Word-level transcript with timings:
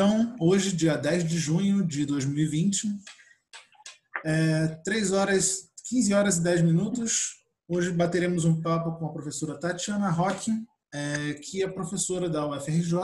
Então, 0.00 0.36
hoje, 0.38 0.76
dia 0.76 0.96
10 0.96 1.26
de 1.26 1.36
junho 1.40 1.84
de 1.84 2.06
2020, 2.06 2.86
é, 4.24 4.68
3 4.84 5.10
horas, 5.10 5.72
15 5.88 6.14
horas 6.14 6.36
e 6.36 6.42
10 6.44 6.62
minutos. 6.62 7.42
Hoje 7.66 7.90
bateremos 7.90 8.44
um 8.44 8.62
papo 8.62 8.96
com 8.96 9.06
a 9.06 9.12
professora 9.12 9.58
Tatiana 9.58 10.08
Roque, 10.08 10.52
é, 10.94 11.34
que 11.42 11.64
é 11.64 11.68
professora 11.68 12.30
da 12.30 12.46
UFRJ, 12.46 12.96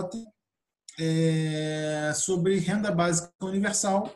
é, 1.01 2.13
sobre 2.15 2.61
renda 2.61 2.93
básica 2.93 3.33
universal, 3.43 4.09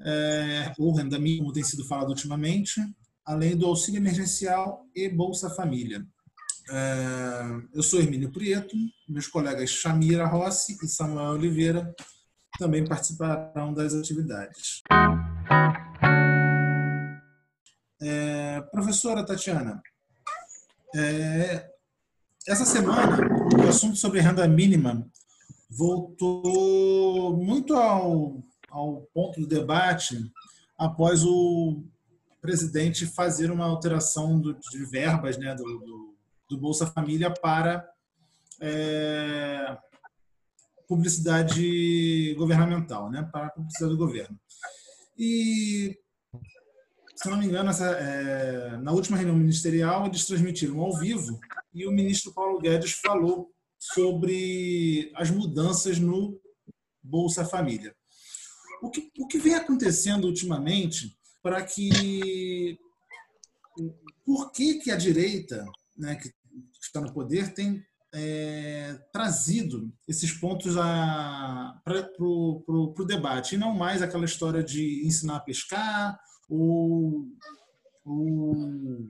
é, 0.00 0.72
ou 0.78 0.94
renda 0.94 1.18
mínima, 1.18 1.42
como 1.42 1.52
tem 1.52 1.64
sido 1.64 1.84
falado 1.88 2.10
ultimamente, 2.10 2.80
além 3.24 3.56
do 3.56 3.66
auxílio 3.66 3.98
emergencial 3.98 4.86
e 4.94 5.08
Bolsa 5.08 5.50
Família. 5.50 6.06
É, 6.70 7.62
eu 7.72 7.82
sou 7.82 7.98
Hermínio 7.98 8.30
Prieto, 8.30 8.76
meus 9.08 9.26
colegas 9.26 9.70
Chamira 9.70 10.26
Rossi 10.26 10.76
e 10.82 10.88
Samuel 10.88 11.32
Oliveira 11.32 11.94
também 12.58 12.84
participarão 12.84 13.72
das 13.72 13.94
atividades. 13.94 14.82
É, 18.00 18.60
professora 18.70 19.24
Tatiana, 19.24 19.82
é, 20.94 21.70
essa 22.46 22.64
semana 22.64 23.16
o 23.56 23.68
assunto 23.68 23.96
sobre 23.96 24.20
renda 24.20 24.46
mínima 24.46 25.06
voltou 25.70 27.36
muito 27.36 27.74
ao, 27.74 28.42
ao 28.70 29.02
ponto 29.14 29.40
do 29.40 29.46
debate 29.46 30.18
após 30.76 31.24
o 31.24 31.82
presidente 32.40 33.06
fazer 33.06 33.50
uma 33.50 33.64
alteração 33.64 34.38
do, 34.40 34.54
de 34.54 34.84
verbas 34.86 35.38
né, 35.38 35.54
do, 35.54 35.64
do 35.64 36.07
do 36.48 36.58
Bolsa 36.58 36.86
Família 36.86 37.30
para 37.30 37.88
é, 38.60 39.76
publicidade 40.86 42.34
governamental, 42.34 43.10
né, 43.10 43.28
para 43.30 43.46
a 43.46 43.50
publicidade 43.50 43.92
do 43.92 43.98
governo. 43.98 44.38
E, 45.16 45.98
se 47.14 47.28
não 47.28 47.36
me 47.36 47.46
engano, 47.46 47.70
essa, 47.70 47.86
é, 47.90 48.76
na 48.78 48.92
última 48.92 49.16
reunião 49.16 49.36
ministerial, 49.36 50.06
eles 50.06 50.26
transmitiram 50.26 50.80
ao 50.80 50.96
vivo 50.96 51.38
e 51.74 51.86
o 51.86 51.92
ministro 51.92 52.32
Paulo 52.32 52.58
Guedes 52.58 52.92
falou 52.92 53.52
sobre 53.78 55.12
as 55.14 55.30
mudanças 55.30 55.98
no 55.98 56.40
Bolsa 57.02 57.44
Família. 57.44 57.94
O 58.82 58.90
que, 58.90 59.10
o 59.18 59.26
que 59.26 59.38
vem 59.38 59.54
acontecendo 59.54 60.26
ultimamente 60.26 61.16
para 61.42 61.64
que. 61.64 62.78
Por 64.24 64.50
que, 64.52 64.74
que 64.80 64.90
a 64.90 64.96
direita, 64.96 65.64
né, 65.96 66.16
que 66.16 66.32
está 66.88 67.00
no 67.00 67.12
poder 67.12 67.54
tem 67.54 67.82
é, 68.12 68.98
trazido 69.12 69.92
esses 70.06 70.32
pontos 70.32 70.74
para 71.84 72.10
o 72.20 73.04
debate, 73.06 73.54
e 73.54 73.58
não 73.58 73.74
mais 73.74 74.02
aquela 74.02 74.24
história 74.24 74.62
de 74.62 75.06
ensinar 75.06 75.36
a 75.36 75.40
pescar 75.40 76.18
ou, 76.48 77.26
ou 78.04 79.08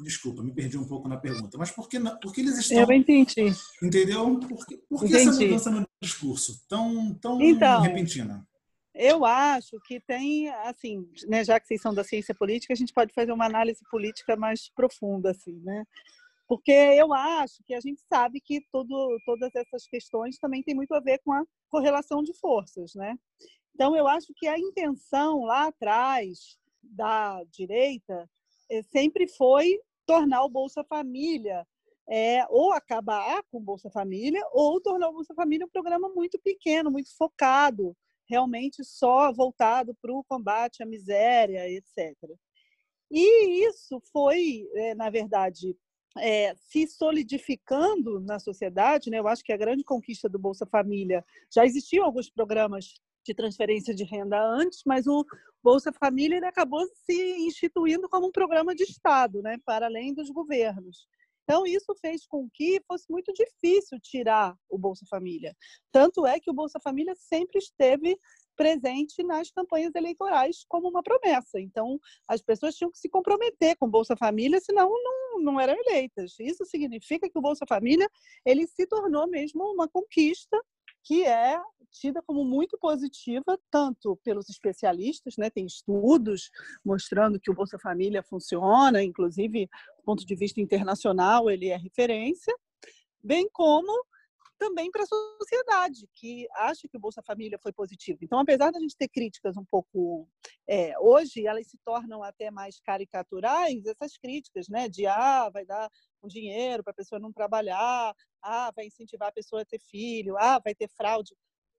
Desculpa, 0.00 0.42
me 0.42 0.52
perdi 0.52 0.78
um 0.78 0.86
pouco 0.86 1.08
na 1.08 1.16
pergunta. 1.16 1.58
Mas 1.58 1.70
por 1.70 1.88
que, 1.88 1.98
por 2.22 2.32
que 2.32 2.40
eles 2.40 2.58
estão. 2.58 2.78
Eu 2.78 2.92
entendi. 2.92 3.52
Entendeu? 3.82 4.38
Por 4.38 4.66
que, 4.66 4.76
por 4.88 5.04
que 5.04 5.14
essa 5.14 5.32
mudança 5.32 5.70
no 5.70 5.86
discurso 6.00 6.64
tão, 6.68 7.14
tão 7.14 7.40
então, 7.42 7.82
repentina? 7.82 8.46
Eu 8.94 9.24
acho 9.24 9.78
que 9.86 10.00
tem, 10.00 10.48
assim, 10.48 11.08
né, 11.28 11.44
já 11.44 11.58
que 11.60 11.66
vocês 11.66 11.80
são 11.80 11.94
da 11.94 12.02
ciência 12.02 12.34
política, 12.34 12.72
a 12.72 12.76
gente 12.76 12.92
pode 12.92 13.12
fazer 13.12 13.30
uma 13.32 13.46
análise 13.46 13.80
política 13.90 14.36
mais 14.36 14.68
profunda, 14.74 15.30
assim, 15.30 15.60
né? 15.62 15.84
Porque 16.48 16.72
eu 16.72 17.12
acho 17.12 17.62
que 17.66 17.74
a 17.74 17.80
gente 17.80 18.00
sabe 18.08 18.40
que 18.40 18.62
todo, 18.72 19.18
todas 19.26 19.54
essas 19.54 19.86
questões 19.86 20.38
também 20.38 20.62
têm 20.62 20.74
muito 20.74 20.94
a 20.94 21.00
ver 21.00 21.20
com 21.22 21.32
a 21.32 21.44
correlação 21.68 22.22
de 22.22 22.32
forças, 22.38 22.94
né? 22.94 23.16
Então, 23.74 23.94
eu 23.94 24.08
acho 24.08 24.32
que 24.34 24.48
a 24.48 24.58
intenção 24.58 25.44
lá 25.44 25.66
atrás 25.66 26.58
da 26.82 27.44
direita 27.44 28.28
eh, 28.70 28.82
sempre 28.84 29.28
foi 29.28 29.78
tornar 30.06 30.42
o 30.42 30.48
Bolsa 30.48 30.82
Família 30.82 31.66
é, 32.08 32.46
ou 32.48 32.72
acabar 32.72 33.42
com 33.50 33.58
o 33.58 33.60
Bolsa 33.60 33.90
Família 33.90 34.42
ou 34.52 34.80
tornar 34.80 35.10
o 35.10 35.12
Bolsa 35.12 35.34
Família 35.34 35.66
um 35.66 35.70
programa 35.70 36.08
muito 36.08 36.38
pequeno, 36.38 36.90
muito 36.90 37.14
focado, 37.16 37.94
realmente 38.28 38.82
só 38.82 39.30
voltado 39.32 39.94
para 40.00 40.12
o 40.12 40.24
combate 40.24 40.82
à 40.82 40.86
miséria, 40.86 41.68
etc. 41.70 42.16
E 43.10 43.66
isso 43.66 44.00
foi, 44.12 44.66
eh, 44.74 44.94
na 44.94 45.10
verdade, 45.10 45.76
é, 46.16 46.54
se 46.56 46.86
solidificando 46.86 48.20
na 48.20 48.38
sociedade, 48.38 49.10
né? 49.10 49.18
eu 49.18 49.28
acho 49.28 49.42
que 49.42 49.52
a 49.52 49.56
grande 49.56 49.84
conquista 49.84 50.28
do 50.28 50.38
Bolsa 50.38 50.66
Família, 50.66 51.24
já 51.52 51.64
existiam 51.64 52.04
alguns 52.04 52.30
programas 52.30 52.94
de 53.24 53.34
transferência 53.34 53.94
de 53.94 54.04
renda 54.04 54.42
antes, 54.42 54.82
mas 54.86 55.06
o 55.06 55.24
Bolsa 55.62 55.92
Família 55.92 56.36
ele 56.36 56.46
acabou 56.46 56.84
se 57.04 57.36
instituindo 57.46 58.08
como 58.08 58.28
um 58.28 58.32
programa 58.32 58.74
de 58.74 58.84
Estado, 58.84 59.42
né? 59.42 59.58
para 59.64 59.86
além 59.86 60.14
dos 60.14 60.30
governos. 60.30 61.06
Então, 61.44 61.66
isso 61.66 61.94
fez 61.98 62.26
com 62.26 62.46
que 62.52 62.78
fosse 62.86 63.10
muito 63.10 63.32
difícil 63.32 63.98
tirar 64.02 64.54
o 64.68 64.76
Bolsa 64.76 65.06
Família. 65.08 65.56
Tanto 65.90 66.26
é 66.26 66.38
que 66.38 66.50
o 66.50 66.54
Bolsa 66.54 66.78
Família 66.78 67.14
sempre 67.16 67.58
esteve 67.58 68.18
presente 68.58 69.22
nas 69.22 69.52
campanhas 69.52 69.94
eleitorais 69.94 70.64
como 70.68 70.88
uma 70.88 71.00
promessa. 71.00 71.60
Então, 71.60 72.00
as 72.26 72.42
pessoas 72.42 72.74
tinham 72.74 72.90
que 72.90 72.98
se 72.98 73.08
comprometer 73.08 73.76
com 73.76 73.86
o 73.86 73.90
Bolsa 73.90 74.16
Família, 74.16 74.60
senão 74.60 74.90
não, 74.90 75.40
não 75.40 75.60
eram 75.60 75.76
eleitas. 75.86 76.34
Isso 76.40 76.64
significa 76.64 77.30
que 77.30 77.38
o 77.38 77.40
Bolsa 77.40 77.64
Família 77.68 78.10
ele 78.44 78.66
se 78.66 78.84
tornou 78.84 79.28
mesmo 79.28 79.62
uma 79.72 79.88
conquista 79.88 80.60
que 81.04 81.24
é 81.24 81.56
tida 81.92 82.20
como 82.20 82.44
muito 82.44 82.76
positiva, 82.76 83.58
tanto 83.70 84.16
pelos 84.24 84.48
especialistas, 84.48 85.36
né? 85.38 85.48
tem 85.48 85.64
estudos 85.64 86.50
mostrando 86.84 87.40
que 87.40 87.50
o 87.50 87.54
Bolsa 87.54 87.78
Família 87.78 88.24
funciona, 88.24 89.02
inclusive 89.02 89.66
do 89.98 90.02
ponto 90.04 90.26
de 90.26 90.34
vista 90.34 90.60
internacional 90.60 91.48
ele 91.48 91.68
é 91.68 91.76
referência, 91.76 92.54
bem 93.22 93.48
como 93.52 94.04
também 94.58 94.90
para 94.90 95.04
a 95.04 95.06
sociedade, 95.06 96.08
que 96.14 96.46
acha 96.52 96.88
que 96.88 96.96
o 96.96 97.00
Bolsa 97.00 97.22
Família 97.22 97.58
foi 97.62 97.72
positivo. 97.72 98.18
Então, 98.22 98.38
apesar 98.38 98.70
da 98.70 98.80
gente 98.80 98.96
ter 98.96 99.08
críticas 99.08 99.56
um 99.56 99.64
pouco. 99.64 100.28
É, 100.68 100.98
hoje, 100.98 101.46
elas 101.46 101.66
se 101.68 101.78
tornam 101.84 102.22
até 102.22 102.50
mais 102.50 102.80
caricaturais, 102.80 103.86
essas 103.86 104.18
críticas, 104.18 104.68
né? 104.68 104.88
De, 104.88 105.06
ah, 105.06 105.48
vai 105.48 105.64
dar 105.64 105.88
um 106.22 106.28
dinheiro 106.28 106.82
para 106.82 106.90
a 106.90 106.96
pessoa 106.96 107.18
não 107.18 107.32
trabalhar, 107.32 108.14
ah, 108.42 108.72
vai 108.74 108.86
incentivar 108.86 109.28
a 109.28 109.32
pessoa 109.32 109.62
a 109.62 109.64
ter 109.64 109.80
filho, 109.80 110.36
ah, 110.36 110.60
vai 110.62 110.74
ter 110.74 110.88
fraude. 110.88 111.34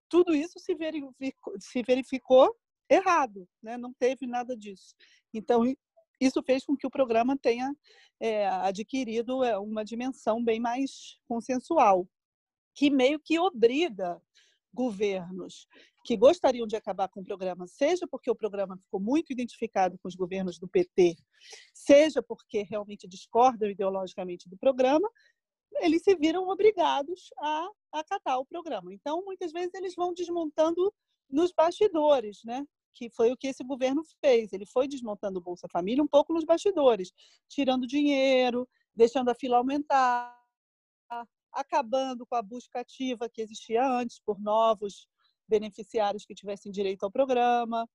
Tudo 0.09 0.34
isso 0.34 0.57
se 0.57 0.73
verificou, 0.73 1.53
se 1.59 1.84
verificou 1.84 2.56
errado, 2.90 3.47
né? 3.61 3.78
não 3.78 3.94
teve 3.94 4.25
nada 4.25 4.57
disso. 4.57 4.96
Então, 5.31 5.63
isso 6.19 6.41
fez 6.41 6.66
com 6.66 6.75
que 6.75 6.88
o 6.88 6.90
programa 6.90 7.38
tenha 7.38 7.72
é, 8.19 8.47
adquirido 8.47 9.44
é, 9.44 9.57
uma 9.57 9.85
dimensão 9.85 10.44
bem 10.44 10.59
mais 10.59 11.17
consensual 11.28 12.07
que 12.79 12.90
meio 12.90 13.19
que 13.19 13.38
obriga 13.38 14.22
governos 14.73 15.67
que 16.06 16.16
gostariam 16.16 16.66
de 16.66 16.78
acabar 16.78 17.09
com 17.09 17.19
o 17.19 17.25
programa, 17.25 17.67
seja 17.67 18.07
porque 18.07 18.31
o 18.31 18.35
programa 18.35 18.78
ficou 18.78 19.01
muito 19.01 19.34
identificado 19.34 20.00
com 20.00 20.07
os 20.07 20.16
governos 20.16 20.57
do 20.57 20.66
PT, 20.66 21.17
seja 21.73 22.23
porque 22.23 22.63
realmente 22.63 23.06
discordam 23.06 23.69
ideologicamente 23.69 24.47
do 24.47 24.57
programa, 24.57 25.09
eles 25.81 26.03
se 26.03 26.16
viram 26.16 26.47
obrigados 26.47 27.29
a 27.40 27.69
acatar 27.91 28.40
o 28.40 28.45
programa. 28.45 28.94
Então, 28.94 29.25
muitas 29.25 29.51
vezes, 29.51 29.73
eles 29.73 29.94
vão 29.94 30.13
desmontando 30.13 30.94
nos 31.29 31.51
bastidores, 31.51 32.40
né? 32.46 32.66
que 32.93 33.09
foi 33.09 33.29
o 33.34 33.37
que 33.37 33.47
esse 33.47 33.64
governo 33.64 34.03
fez. 34.22 34.53
Ele 34.53 34.66
foi 34.66 34.87
desmontando 34.87 35.40
o 35.40 35.41
Bolsa 35.41 35.67
Família 35.70 36.02
um 36.02 36.08
pouco 36.08 36.34
nos 36.34 36.46
bastidores, 36.46 37.11
tirando 37.49 37.85
dinheiro, 37.85 38.67
deixando 38.96 39.29
a 39.29 39.35
fila 39.35 39.58
aumentar, 39.58 40.40
acabando 41.53 42.25
com 42.25 42.35
a 42.35 42.41
busca 42.41 42.79
ativa 42.79 43.29
que 43.29 43.41
existia 43.41 43.85
antes 43.85 44.19
por 44.25 44.40
novos 44.40 45.07
beneficiários 45.47 46.25
que 46.25 46.35
tivessem 46.35 46.72
direito 46.72 47.03
ao 47.03 47.11
programa. 47.11 47.87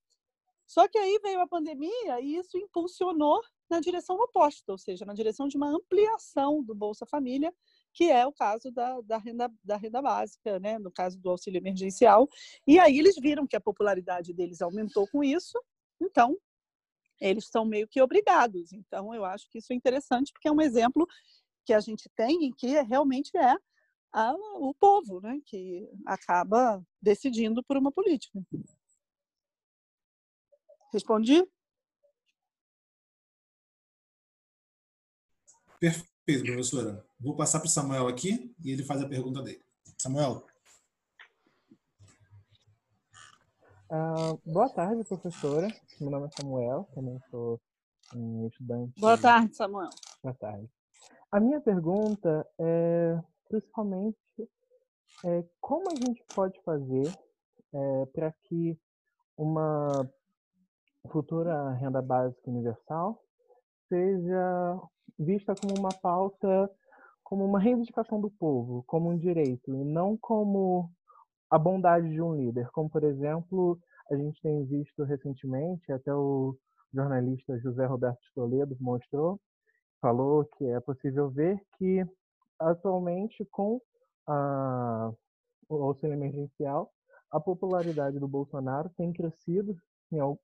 Só 0.66 0.88
que 0.88 0.98
aí 0.98 1.18
veio 1.22 1.40
a 1.40 1.46
pandemia 1.46 2.20
e 2.20 2.36
isso 2.36 2.56
impulsionou 2.56 3.40
na 3.68 3.80
direção 3.80 4.16
oposta, 4.16 4.72
ou 4.72 4.78
seja, 4.78 5.04
na 5.04 5.14
direção 5.14 5.46
de 5.46 5.56
uma 5.56 5.68
ampliação 5.68 6.62
do 6.62 6.74
Bolsa 6.74 7.06
Família, 7.06 7.52
que 7.92 8.10
é 8.10 8.26
o 8.26 8.32
caso 8.32 8.70
da, 8.70 9.00
da, 9.02 9.18
renda, 9.18 9.50
da 9.62 9.76
renda 9.76 10.02
básica, 10.02 10.58
né? 10.58 10.78
no 10.78 10.90
caso 10.90 11.18
do 11.18 11.30
auxílio 11.30 11.58
emergencial. 11.58 12.28
E 12.66 12.78
aí 12.78 12.98
eles 12.98 13.16
viram 13.16 13.46
que 13.46 13.56
a 13.56 13.60
popularidade 13.60 14.32
deles 14.32 14.60
aumentou 14.60 15.06
com 15.08 15.22
isso, 15.22 15.58
então 16.00 16.36
eles 17.20 17.46
são 17.48 17.64
meio 17.64 17.86
que 17.86 18.00
obrigados. 18.00 18.72
Então 18.72 19.14
eu 19.14 19.24
acho 19.24 19.48
que 19.50 19.58
isso 19.58 19.72
é 19.72 19.76
interessante, 19.76 20.32
porque 20.32 20.48
é 20.48 20.52
um 20.52 20.60
exemplo 20.60 21.06
que 21.64 21.72
a 21.72 21.80
gente 21.80 22.08
tem 22.16 22.46
e 22.46 22.52
que 22.52 22.80
realmente 22.82 23.36
é 23.36 23.56
a, 24.12 24.32
o 24.58 24.74
povo, 24.74 25.20
né, 25.20 25.40
que 25.44 25.88
acaba 26.06 26.84
decidindo 27.02 27.62
por 27.64 27.76
uma 27.76 27.90
política. 27.90 28.40
Respondi? 30.92 31.44
Perfeito, 35.80 36.44
professora. 36.44 37.04
Vou 37.18 37.34
passar 37.36 37.58
para 37.58 37.66
o 37.66 37.70
Samuel 37.70 38.06
aqui 38.06 38.54
e 38.64 38.70
ele 38.70 38.84
faz 38.84 39.02
a 39.02 39.08
pergunta 39.08 39.42
dele. 39.42 39.62
Samuel. 39.98 40.46
Ah, 43.90 44.36
boa 44.46 44.68
tarde, 44.70 45.04
professora. 45.04 45.68
Meu 46.00 46.10
nome 46.10 46.28
é 46.28 46.30
Samuel, 46.30 46.88
também 46.94 47.18
sou 47.30 47.60
um 48.14 48.46
estudante. 48.46 48.98
Boa 48.98 49.18
tarde, 49.18 49.56
Samuel. 49.56 49.90
Boa 50.22 50.34
tarde. 50.34 50.70
A 51.34 51.40
minha 51.40 51.60
pergunta 51.60 52.46
é 52.60 53.20
principalmente 53.48 54.16
é, 55.24 55.44
como 55.60 55.90
a 55.90 55.94
gente 55.96 56.24
pode 56.32 56.56
fazer 56.62 57.08
é, 57.72 58.06
para 58.14 58.32
que 58.44 58.78
uma 59.36 60.08
futura 61.10 61.72
renda 61.72 62.00
básica 62.00 62.48
universal 62.48 63.20
seja 63.88 64.80
vista 65.18 65.56
como 65.60 65.74
uma 65.76 65.92
pauta, 66.00 66.70
como 67.24 67.44
uma 67.44 67.58
reivindicação 67.58 68.20
do 68.20 68.30
povo, 68.30 68.84
como 68.86 69.10
um 69.10 69.18
direito, 69.18 69.74
e 69.74 69.84
não 69.84 70.16
como 70.16 70.88
a 71.50 71.58
bondade 71.58 72.10
de 72.10 72.22
um 72.22 72.36
líder. 72.36 72.70
Como, 72.70 72.88
por 72.88 73.02
exemplo, 73.02 73.76
a 74.08 74.14
gente 74.14 74.40
tem 74.40 74.64
visto 74.66 75.02
recentemente, 75.02 75.90
até 75.90 76.14
o 76.14 76.56
jornalista 76.92 77.58
José 77.58 77.86
Roberto 77.86 78.22
Toledo 78.36 78.76
mostrou, 78.78 79.40
falou 80.04 80.44
que 80.58 80.66
é 80.66 80.78
possível 80.80 81.30
ver 81.30 81.58
que 81.78 82.04
atualmente 82.60 83.42
com 83.50 83.80
a, 84.28 85.10
o 85.66 85.76
auxílio 85.82 86.12
emergencial, 86.12 86.92
a 87.30 87.40
popularidade 87.40 88.18
do 88.18 88.28
Bolsonaro 88.28 88.90
tem 88.98 89.14
crescido 89.14 89.74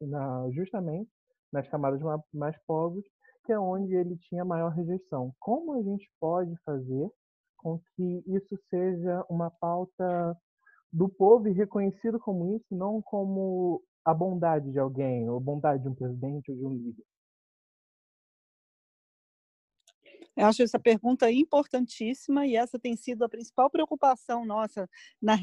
na, 0.00 0.50
justamente 0.52 1.10
nas 1.52 1.68
camadas 1.68 2.00
mais 2.32 2.56
pobres, 2.66 3.04
que 3.44 3.52
é 3.52 3.58
onde 3.58 3.94
ele 3.94 4.16
tinha 4.16 4.46
maior 4.46 4.70
rejeição. 4.70 5.30
Como 5.38 5.74
a 5.74 5.82
gente 5.82 6.10
pode 6.18 6.56
fazer 6.64 7.10
com 7.58 7.78
que 7.94 8.24
isso 8.28 8.58
seja 8.70 9.22
uma 9.28 9.50
pauta 9.50 10.34
do 10.90 11.06
povo 11.06 11.48
e 11.48 11.52
reconhecido 11.52 12.18
como 12.18 12.56
isso, 12.56 12.66
não 12.70 13.02
como 13.02 13.82
a 14.06 14.14
bondade 14.14 14.72
de 14.72 14.78
alguém, 14.78 15.28
ou 15.28 15.36
a 15.36 15.40
bondade 15.40 15.82
de 15.82 15.88
um 15.90 15.94
presidente 15.94 16.50
ou 16.50 16.56
de 16.56 16.64
um 16.64 16.72
líder? 16.72 17.04
Eu 20.40 20.46
acho 20.46 20.62
essa 20.62 20.78
pergunta 20.78 21.30
importantíssima 21.30 22.46
e 22.46 22.56
essa 22.56 22.78
tem 22.78 22.96
sido 22.96 23.22
a 23.22 23.28
principal 23.28 23.68
preocupação 23.68 24.42
nossa 24.42 24.88
na 25.20 25.36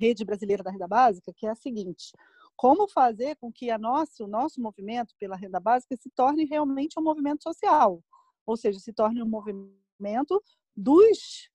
rede 0.00 0.24
brasileira 0.24 0.62
da 0.62 0.70
renda 0.70 0.86
básica, 0.86 1.32
que 1.36 1.44
é 1.44 1.50
a 1.50 1.56
seguinte: 1.56 2.12
como 2.54 2.86
fazer 2.86 3.34
com 3.34 3.52
que 3.52 3.68
a 3.68 3.76
nosso, 3.76 4.22
o 4.22 4.28
nosso 4.28 4.60
movimento 4.60 5.12
pela 5.18 5.34
renda 5.34 5.58
básica 5.58 5.96
se 5.96 6.08
torne 6.08 6.44
realmente 6.44 6.96
um 6.96 7.02
movimento 7.02 7.42
social, 7.42 8.00
ou 8.46 8.56
seja, 8.56 8.78
se 8.78 8.92
torne 8.92 9.20
um 9.20 9.28
movimento 9.28 10.40
dos 10.76 11.50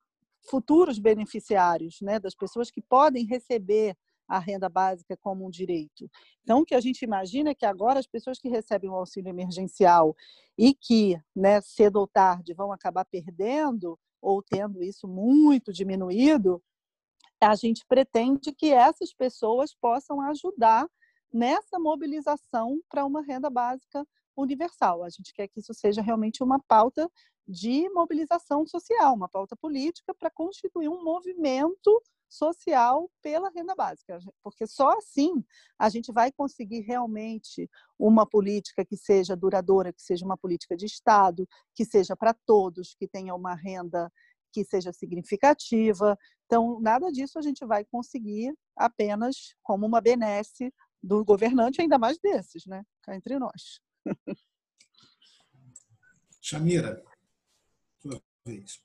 futuros 0.49 0.99
beneficiários, 0.99 2.01
né, 2.01 2.19
das 2.19 2.35
pessoas 2.35 2.69
que 2.69 2.81
podem 2.81 3.25
receber 3.25 3.95
a 4.29 4.37
renda 4.37 4.69
básica 4.69 5.17
como 5.17 5.45
um 5.45 5.49
direito. 5.49 6.09
Então, 6.43 6.59
o 6.61 6.65
que 6.65 6.75
a 6.75 6.79
gente 6.79 7.01
imagina 7.01 7.49
é 7.49 7.55
que 7.55 7.65
agora 7.65 7.99
as 7.99 8.05
pessoas 8.05 8.39
que 8.39 8.47
recebem 8.47 8.89
o 8.89 8.95
auxílio 8.95 9.29
emergencial 9.29 10.15
e 10.55 10.73
que, 10.73 11.19
né, 11.35 11.59
cedo 11.61 11.97
ou 11.97 12.07
tarde, 12.07 12.53
vão 12.53 12.71
acabar 12.71 13.05
perdendo 13.05 13.99
ou 14.21 14.43
tendo 14.43 14.83
isso 14.83 15.07
muito 15.07 15.73
diminuído, 15.73 16.61
a 17.41 17.55
gente 17.55 17.85
pretende 17.87 18.53
que 18.53 18.71
essas 18.71 19.13
pessoas 19.13 19.73
possam 19.73 20.21
ajudar 20.21 20.87
nessa 21.33 21.79
mobilização 21.79 22.79
para 22.89 23.05
uma 23.05 23.21
renda 23.21 23.49
básica 23.49 24.05
universal. 24.35 25.03
A 25.03 25.09
gente 25.09 25.33
quer 25.33 25.47
que 25.47 25.59
isso 25.59 25.73
seja 25.73 26.01
realmente 26.01 26.43
uma 26.43 26.59
pauta 26.59 27.09
de 27.47 27.89
mobilização 27.89 28.65
social, 28.67 29.15
uma 29.15 29.27
pauta 29.27 29.55
política 29.55 30.13
para 30.13 30.29
constituir 30.29 30.89
um 30.89 31.03
movimento 31.03 32.01
social 32.29 33.09
pela 33.21 33.49
renda 33.49 33.73
básica, 33.75 34.19
porque 34.43 34.67
só 34.67 34.97
assim 34.97 35.43
a 35.77 35.89
gente 35.89 36.11
vai 36.11 36.31
conseguir 36.31 36.81
realmente 36.81 37.69
uma 37.97 38.25
política 38.25 38.85
que 38.85 38.95
seja 38.95 39.35
duradoura, 39.35 39.91
que 39.91 40.01
seja 40.01 40.23
uma 40.23 40.37
política 40.37 40.77
de 40.77 40.85
Estado, 40.85 41.47
que 41.75 41.83
seja 41.83 42.15
para 42.15 42.33
todos, 42.45 42.95
que 42.95 43.07
tenha 43.07 43.33
uma 43.33 43.55
renda 43.55 44.11
que 44.51 44.63
seja 44.63 44.93
significativa. 44.93 46.17
Então, 46.45 46.79
nada 46.79 47.11
disso 47.11 47.37
a 47.39 47.41
gente 47.41 47.65
vai 47.65 47.83
conseguir 47.85 48.53
apenas 48.75 49.55
como 49.63 49.85
uma 49.85 50.01
benesse 50.01 50.73
do 51.01 51.23
governante, 51.23 51.81
ainda 51.81 51.97
mais 51.97 52.19
desses, 52.19 52.65
né? 52.65 52.83
Cá 53.01 53.15
entre 53.15 53.39
nós. 53.39 53.81
Chamira, 56.41 57.03
sua 58.01 58.21
vez. 58.45 58.81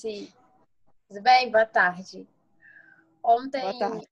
Sim. 0.00 0.32
Tudo 1.08 1.20
bem? 1.20 1.50
Boa 1.50 1.66
tarde. 1.66 2.26
Ontem, 3.22 3.60
Boa 3.60 3.78
tarde. 3.78 4.08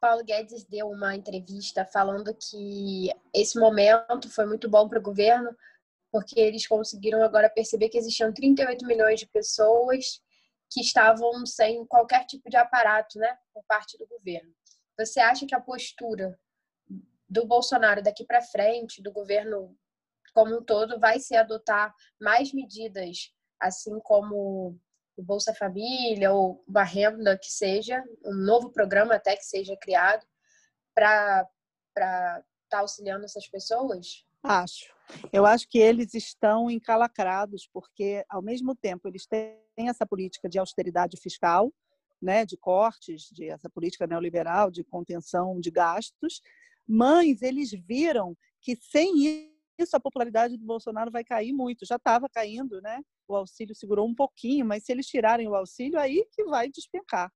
Paulo 0.00 0.22
Guedes 0.22 0.62
deu 0.66 0.88
uma 0.88 1.16
entrevista 1.16 1.84
falando 1.84 2.32
que 2.32 3.10
esse 3.34 3.58
momento 3.58 4.30
foi 4.30 4.46
muito 4.46 4.68
bom 4.68 4.88
para 4.88 5.00
o 5.00 5.02
governo, 5.02 5.50
porque 6.12 6.38
eles 6.38 6.68
conseguiram 6.68 7.24
agora 7.24 7.50
perceber 7.50 7.88
que 7.88 7.98
existiam 7.98 8.32
38 8.32 8.86
milhões 8.86 9.18
de 9.18 9.26
pessoas 9.26 10.22
que 10.70 10.80
estavam 10.80 11.44
sem 11.44 11.84
qualquer 11.86 12.24
tipo 12.24 12.48
de 12.48 12.56
aparato, 12.56 13.18
né, 13.18 13.36
por 13.52 13.64
parte 13.64 13.98
do 13.98 14.06
governo. 14.06 14.54
Você 14.96 15.18
acha 15.18 15.44
que 15.44 15.56
a 15.56 15.60
postura 15.60 16.38
do 17.28 17.44
Bolsonaro 17.44 18.00
daqui 18.00 18.24
para 18.24 18.40
frente, 18.40 19.02
do 19.02 19.10
governo 19.10 19.76
como 20.32 20.56
um 20.56 20.62
todo, 20.62 21.00
vai 21.00 21.18
se 21.18 21.34
adotar 21.34 21.92
mais 22.20 22.52
medidas, 22.52 23.34
assim 23.58 23.98
como 23.98 24.78
o 25.16 25.22
Bolsa 25.22 25.54
Família 25.54 26.32
ou 26.32 26.62
uma 26.66 26.82
renda 26.82 27.38
que 27.38 27.50
seja, 27.50 28.02
um 28.24 28.34
novo 28.34 28.70
programa 28.70 29.14
até 29.14 29.36
que 29.36 29.44
seja 29.44 29.76
criado 29.76 30.26
para 30.94 31.48
estar 31.88 32.44
tá 32.68 32.78
auxiliando 32.78 33.24
essas 33.24 33.46
pessoas? 33.48 34.24
Acho. 34.42 34.92
Eu 35.32 35.46
acho 35.46 35.68
que 35.68 35.78
eles 35.78 36.14
estão 36.14 36.70
encalacrados, 36.70 37.68
porque, 37.72 38.24
ao 38.28 38.42
mesmo 38.42 38.74
tempo, 38.74 39.08
eles 39.08 39.26
têm 39.26 39.58
essa 39.76 40.06
política 40.06 40.48
de 40.48 40.58
austeridade 40.58 41.16
fiscal, 41.16 41.72
né, 42.20 42.44
de 42.46 42.56
cortes, 42.56 43.28
de 43.30 43.48
essa 43.48 43.68
política 43.68 44.06
neoliberal 44.06 44.70
de 44.70 44.82
contenção 44.82 45.60
de 45.60 45.70
gastos, 45.70 46.40
mas 46.86 47.42
eles 47.42 47.70
viram 47.70 48.36
que 48.60 48.76
sem 48.76 49.52
isso 49.78 49.96
a 49.96 50.00
popularidade 50.00 50.56
do 50.56 50.64
Bolsonaro 50.64 51.10
vai 51.10 51.24
cair 51.24 51.52
muito. 51.52 51.84
Já 51.84 51.96
estava 51.96 52.28
caindo, 52.28 52.80
né? 52.80 53.00
O 53.28 53.36
auxílio 53.36 53.74
segurou 53.74 54.06
um 54.06 54.14
pouquinho, 54.14 54.66
mas 54.66 54.84
se 54.84 54.92
eles 54.92 55.06
tirarem 55.06 55.48
o 55.48 55.54
auxílio, 55.54 55.98
aí 55.98 56.26
que 56.32 56.44
vai 56.44 56.68
despencar. 56.68 57.32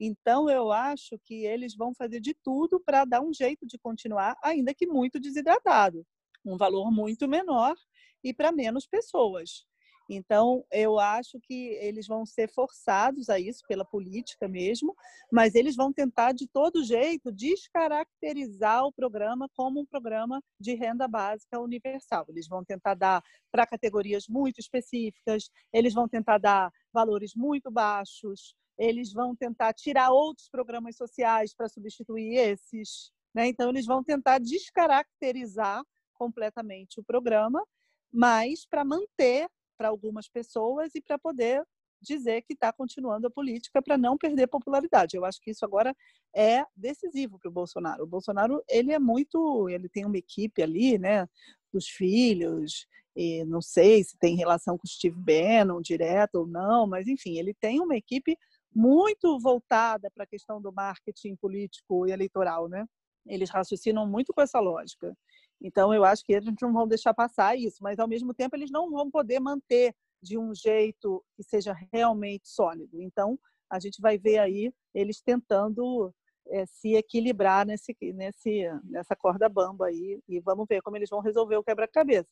Então, 0.00 0.48
eu 0.48 0.70
acho 0.70 1.18
que 1.24 1.44
eles 1.44 1.74
vão 1.76 1.92
fazer 1.94 2.20
de 2.20 2.34
tudo 2.42 2.80
para 2.80 3.04
dar 3.04 3.20
um 3.20 3.32
jeito 3.32 3.66
de 3.66 3.78
continuar, 3.78 4.36
ainda 4.42 4.74
que 4.74 4.86
muito 4.86 5.18
desidratado 5.18 6.06
um 6.44 6.56
valor 6.56 6.90
muito 6.90 7.28
menor 7.28 7.74
e 8.22 8.32
para 8.32 8.52
menos 8.52 8.86
pessoas. 8.86 9.64
Então, 10.08 10.64
eu 10.72 10.98
acho 10.98 11.38
que 11.40 11.76
eles 11.80 12.06
vão 12.06 12.24
ser 12.24 12.48
forçados 12.50 13.28
a 13.28 13.38
isso 13.38 13.62
pela 13.68 13.84
política 13.84 14.48
mesmo, 14.48 14.96
mas 15.30 15.54
eles 15.54 15.76
vão 15.76 15.92
tentar 15.92 16.32
de 16.32 16.46
todo 16.48 16.82
jeito 16.82 17.30
descaracterizar 17.30 18.84
o 18.84 18.92
programa 18.92 19.48
como 19.54 19.80
um 19.80 19.86
programa 19.86 20.42
de 20.58 20.74
renda 20.74 21.06
básica 21.06 21.60
universal. 21.60 22.24
Eles 22.28 22.48
vão 22.48 22.64
tentar 22.64 22.94
dar 22.94 23.22
para 23.52 23.66
categorias 23.66 24.26
muito 24.26 24.58
específicas, 24.60 25.50
eles 25.72 25.92
vão 25.92 26.08
tentar 26.08 26.38
dar 26.38 26.72
valores 26.90 27.32
muito 27.36 27.70
baixos, 27.70 28.54
eles 28.78 29.12
vão 29.12 29.36
tentar 29.36 29.74
tirar 29.74 30.10
outros 30.10 30.48
programas 30.48 30.96
sociais 30.96 31.54
para 31.54 31.68
substituir 31.68 32.36
esses. 32.36 33.12
Né? 33.34 33.48
Então, 33.48 33.68
eles 33.68 33.84
vão 33.84 34.02
tentar 34.02 34.38
descaracterizar 34.38 35.82
completamente 36.14 36.98
o 36.98 37.04
programa, 37.04 37.62
mas 38.10 38.64
para 38.64 38.84
manter 38.84 39.48
para 39.78 39.88
algumas 39.88 40.28
pessoas 40.28 40.94
e 40.94 41.00
para 41.00 41.16
poder 41.16 41.64
dizer 42.00 42.42
que 42.42 42.52
está 42.52 42.72
continuando 42.72 43.26
a 43.26 43.30
política 43.30 43.82
para 43.82 43.96
não 43.96 44.16
perder 44.16 44.46
popularidade. 44.46 45.16
Eu 45.16 45.24
acho 45.24 45.40
que 45.40 45.50
isso 45.50 45.64
agora 45.64 45.94
é 46.34 46.64
decisivo 46.76 47.38
para 47.38 47.48
o 47.48 47.52
Bolsonaro. 47.52 48.04
O 48.04 48.06
Bolsonaro 48.06 48.62
ele 48.68 48.92
é 48.92 48.98
muito, 48.98 49.68
ele 49.68 49.88
tem 49.88 50.04
uma 50.04 50.16
equipe 50.16 50.62
ali, 50.62 50.98
né, 50.98 51.28
dos 51.72 51.88
filhos. 51.88 52.86
E 53.16 53.44
não 53.44 53.60
sei 53.60 54.04
se 54.04 54.16
tem 54.16 54.36
relação 54.36 54.78
com 54.78 54.86
o 54.86 54.90
Steve 54.90 55.16
Bannon 55.16 55.80
direto 55.80 56.36
ou 56.36 56.46
não, 56.46 56.86
mas 56.86 57.08
enfim, 57.08 57.36
ele 57.36 57.52
tem 57.52 57.80
uma 57.80 57.96
equipe 57.96 58.36
muito 58.72 59.38
voltada 59.40 60.10
para 60.10 60.24
a 60.24 60.26
questão 60.26 60.60
do 60.60 60.72
marketing 60.72 61.34
político 61.36 62.06
e 62.06 62.12
eleitoral, 62.12 62.68
né? 62.68 62.86
Eles 63.26 63.50
raciocinam 63.50 64.06
muito 64.06 64.32
com 64.32 64.40
essa 64.40 64.60
lógica. 64.60 65.16
Então, 65.60 65.92
eu 65.92 66.04
acho 66.04 66.24
que 66.24 66.32
eles 66.32 66.54
não 66.60 66.72
vão 66.72 66.86
deixar 66.86 67.12
passar 67.12 67.56
isso, 67.56 67.82
mas 67.82 67.98
ao 67.98 68.08
mesmo 68.08 68.32
tempo 68.32 68.54
eles 68.56 68.70
não 68.70 68.90
vão 68.90 69.10
poder 69.10 69.40
manter 69.40 69.94
de 70.22 70.38
um 70.38 70.54
jeito 70.54 71.24
que 71.36 71.42
seja 71.42 71.76
realmente 71.92 72.48
sólido. 72.48 73.00
Então, 73.00 73.38
a 73.70 73.78
gente 73.78 74.00
vai 74.00 74.18
ver 74.18 74.38
aí 74.38 74.72
eles 74.94 75.20
tentando 75.20 76.12
é, 76.48 76.64
se 76.66 76.94
equilibrar 76.94 77.66
nesse, 77.66 77.96
nesse, 78.14 78.62
nessa 78.84 79.14
corda 79.14 79.48
bamba 79.48 79.86
aí 79.86 80.20
e 80.28 80.40
vamos 80.40 80.66
ver 80.68 80.80
como 80.80 80.96
eles 80.96 81.10
vão 81.10 81.20
resolver 81.20 81.56
o 81.56 81.64
quebra-cabeça. 81.64 82.30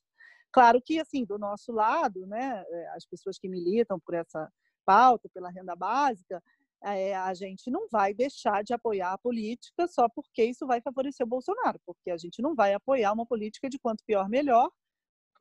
Claro 0.53 0.81
que, 0.81 0.99
assim, 0.99 1.25
do 1.25 1.39
nosso 1.39 1.73
lado, 1.73 2.27
né, 2.27 2.65
eh, 2.67 2.89
as 2.95 3.05
pessoas 3.05 3.39
que 3.39 3.49
militam 3.49 4.01
por 4.01 4.15
essa 4.15 4.51
pauta, 4.87 5.29
pela 5.35 5.51
renda 5.51 5.77
básica, 5.77 6.43
a 6.87 7.35
gente 7.35 7.71
não 7.71 7.89
vai 7.91 8.15
deixar 8.15 8.63
de 8.63 8.73
apoiar 8.73 9.13
a 9.13 9.19
política 9.19 9.89
só 9.89 10.09
porque 10.09 10.45
isso 10.45 10.67
vai 10.67 10.81
favorecer 10.81 11.27
o 11.27 11.29
Bolsonaro, 11.29 11.81
porque 11.85 12.11
a 12.11 12.17
gente 12.17 12.41
não 12.41 12.55
vai 12.55 12.75
apoiar 12.75 13.13
uma 13.13 13.27
política 13.27 13.69
de 13.69 13.79
quanto 13.79 14.05
pior, 14.05 14.29
melhor, 14.29 14.71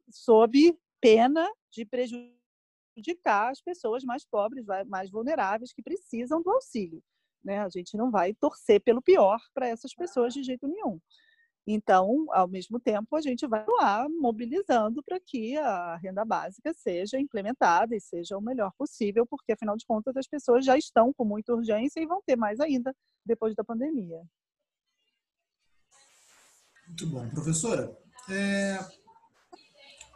sob 0.10 0.76
pena 1.00 1.48
de 1.72 1.86
prejudicar 1.86 3.52
as 3.52 3.62
pessoas 3.62 4.04
mais 4.04 4.26
pobres, 4.26 4.66
mais 4.88 5.12
vulneráveis, 5.12 5.72
que 5.72 5.84
precisam 5.84 6.42
do 6.42 6.50
auxílio. 6.50 7.04
Né? 7.44 7.60
A 7.60 7.70
gente 7.70 7.96
não 7.96 8.10
vai 8.10 8.34
torcer 8.34 8.82
pelo 8.82 9.02
pior 9.02 9.40
para 9.54 9.68
essas 9.68 9.94
pessoas 9.94 10.34
de 10.34 10.42
jeito 10.42 10.68
nenhum. 10.68 11.00
Então, 11.68 12.28
ao 12.30 12.48
mesmo 12.48 12.80
tempo, 12.80 13.16
a 13.16 13.22
gente 13.22 13.48
vai 13.48 13.66
lá 13.68 14.08
mobilizando 14.08 15.02
para 15.04 15.20
que 15.20 15.58
a 15.58 15.96
renda 15.98 16.24
básica 16.24 16.72
seja 16.74 17.20
implementada 17.20 17.96
e 17.96 18.00
seja 18.00 18.38
o 18.38 18.42
melhor 18.42 18.72
possível, 18.78 19.26
porque, 19.26 19.54
afinal 19.54 19.76
de 19.76 19.86
contas, 19.86 20.16
as 20.16 20.28
pessoas 20.28 20.64
já 20.64 20.78
estão 20.78 21.12
com 21.12 21.26
muita 21.26 21.54
urgência 21.54 22.00
e 22.00 22.06
vão 22.06 22.22
ter 22.24 22.36
mais 22.36 22.60
ainda 22.60 22.96
depois 23.26 23.56
da 23.56 23.64
pandemia. 23.64 24.22
Muito 26.88 27.08
bom. 27.08 27.28
Professora, 27.32 27.98
é... 28.30 28.78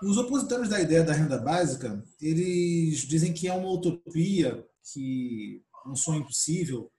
os 0.03 0.18
opositores 0.18 0.70
da 0.70 0.79
ideia 0.79 1.03
da 1.03 1.13
renda 1.13 1.39
básica, 1.39 2.03
eles 2.22 3.00
dizem 3.08 3.34
que 3.34 3.48
é 3.48 3.53
uma 3.53 3.72
utopia, 3.72 4.63
que 4.94 5.63
é 5.84 5.89
um 5.89 5.96
sonho 5.96 6.22
impossível, 6.22 6.91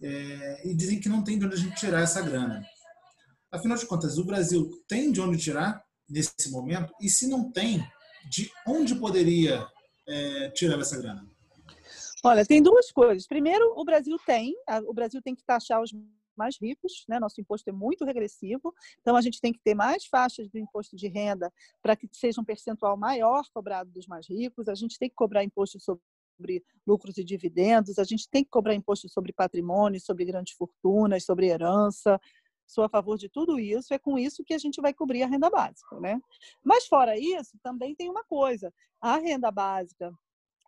é... 0.00 0.66
e 0.66 0.74
dizem 0.74 0.98
que 0.98 1.08
não 1.10 1.22
tem 1.22 1.38
de 1.38 1.44
onde 1.44 1.54
a 1.54 1.58
gente 1.58 1.76
tirar 1.76 2.00
essa 2.00 2.22
grana. 2.22 2.64
Afinal 3.54 3.78
de 3.78 3.86
contas, 3.86 4.18
o 4.18 4.24
Brasil 4.24 4.68
tem 4.88 5.12
de 5.12 5.20
onde 5.20 5.38
tirar 5.38 5.80
nesse 6.10 6.50
momento? 6.50 6.92
E 7.00 7.08
se 7.08 7.28
não 7.28 7.52
tem, 7.52 7.78
de 8.28 8.50
onde 8.66 8.96
poderia 8.96 9.64
é, 10.08 10.50
tirar 10.50 10.80
essa 10.80 11.00
grana? 11.00 11.24
Olha, 12.24 12.44
tem 12.44 12.60
duas 12.60 12.90
coisas. 12.90 13.28
Primeiro, 13.28 13.72
o 13.76 13.84
Brasil 13.84 14.16
tem, 14.26 14.56
o 14.88 14.92
Brasil 14.92 15.22
tem 15.22 15.36
que 15.36 15.44
taxar 15.44 15.80
os 15.80 15.92
mais 16.36 16.56
ricos, 16.60 17.04
né? 17.08 17.20
Nosso 17.20 17.40
imposto 17.40 17.70
é 17.70 17.72
muito 17.72 18.04
regressivo, 18.04 18.74
então 19.00 19.14
a 19.14 19.20
gente 19.20 19.40
tem 19.40 19.52
que 19.52 19.60
ter 19.62 19.74
mais 19.74 20.04
faixas 20.04 20.48
do 20.48 20.58
imposto 20.58 20.96
de 20.96 21.06
renda 21.06 21.52
para 21.80 21.94
que 21.94 22.08
seja 22.12 22.40
um 22.40 22.44
percentual 22.44 22.96
maior 22.96 23.44
cobrado 23.54 23.88
dos 23.88 24.08
mais 24.08 24.28
ricos. 24.28 24.68
A 24.68 24.74
gente 24.74 24.98
tem 24.98 25.08
que 25.08 25.14
cobrar 25.14 25.44
imposto 25.44 25.78
sobre 25.78 26.64
lucros 26.84 27.16
e 27.18 27.22
dividendos, 27.22 28.00
a 28.00 28.04
gente 28.04 28.28
tem 28.28 28.42
que 28.42 28.50
cobrar 28.50 28.74
imposto 28.74 29.08
sobre 29.08 29.32
patrimônio, 29.32 30.00
sobre 30.00 30.24
grandes 30.24 30.54
fortunas, 30.54 31.24
sobre 31.24 31.46
herança, 31.46 32.20
sou 32.66 32.84
a 32.84 32.88
favor 32.88 33.16
de 33.16 33.28
tudo 33.28 33.58
isso, 33.58 33.92
é 33.92 33.98
com 33.98 34.18
isso 34.18 34.44
que 34.44 34.54
a 34.54 34.58
gente 34.58 34.80
vai 34.80 34.92
cobrir 34.92 35.22
a 35.22 35.26
renda 35.26 35.50
básica, 35.50 35.98
né? 36.00 36.20
Mas 36.62 36.86
fora 36.86 37.18
isso, 37.18 37.58
também 37.62 37.94
tem 37.94 38.08
uma 38.10 38.24
coisa, 38.24 38.72
a 39.00 39.16
renda 39.16 39.50
básica 39.50 40.12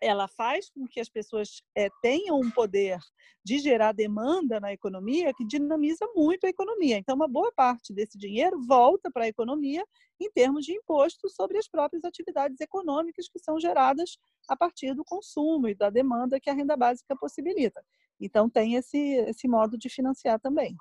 ela 0.01 0.29
faz 0.29 0.71
com 0.71 0.87
que 0.87 1.01
as 1.01 1.09
pessoas 1.09 1.63
é, 1.75 1.89
tenham 2.03 2.39
um 2.39 2.51
poder 2.51 2.99
de 3.45 3.59
gerar 3.59 3.93
demanda 3.93 4.61
na 4.61 4.73
economia 4.73 5.33
que 5.33 5.45
dinamiza 5.45 6.07
muito 6.15 6.45
a 6.45 6.51
economia. 6.51 6.99
Então, 6.99 7.15
uma 7.15 7.29
boa 7.29 7.53
parte 7.53 7.95
desse 7.95 8.19
dinheiro 8.19 8.61
volta 8.67 9.11
para 9.11 9.25
a 9.25 9.29
economia 9.29 9.85
em 10.21 10.31
termos 10.31 10.65
de 10.65 10.73
imposto 10.73 11.29
sobre 11.29 11.59
as 11.59 11.69
próprias 11.69 12.05
atividades 12.05 12.61
econômicas 12.61 13.29
que 13.29 13.39
são 13.39 13.59
geradas 13.59 14.19
a 14.49 14.57
partir 14.57 14.95
do 14.95 15.05
consumo 15.05 15.69
e 15.69 15.75
da 15.75 15.91
demanda 15.91 16.41
que 16.41 16.51
a 16.51 16.55
renda 16.55 16.77
básica 16.77 17.17
possibilita. 17.17 17.83
Então, 18.21 18.51
tem 18.51 18.75
esse, 18.75 18.99
esse 18.99 19.49
modo 19.49 19.79
de 19.79 19.89
financiar 19.89 20.41
também. 20.41 20.75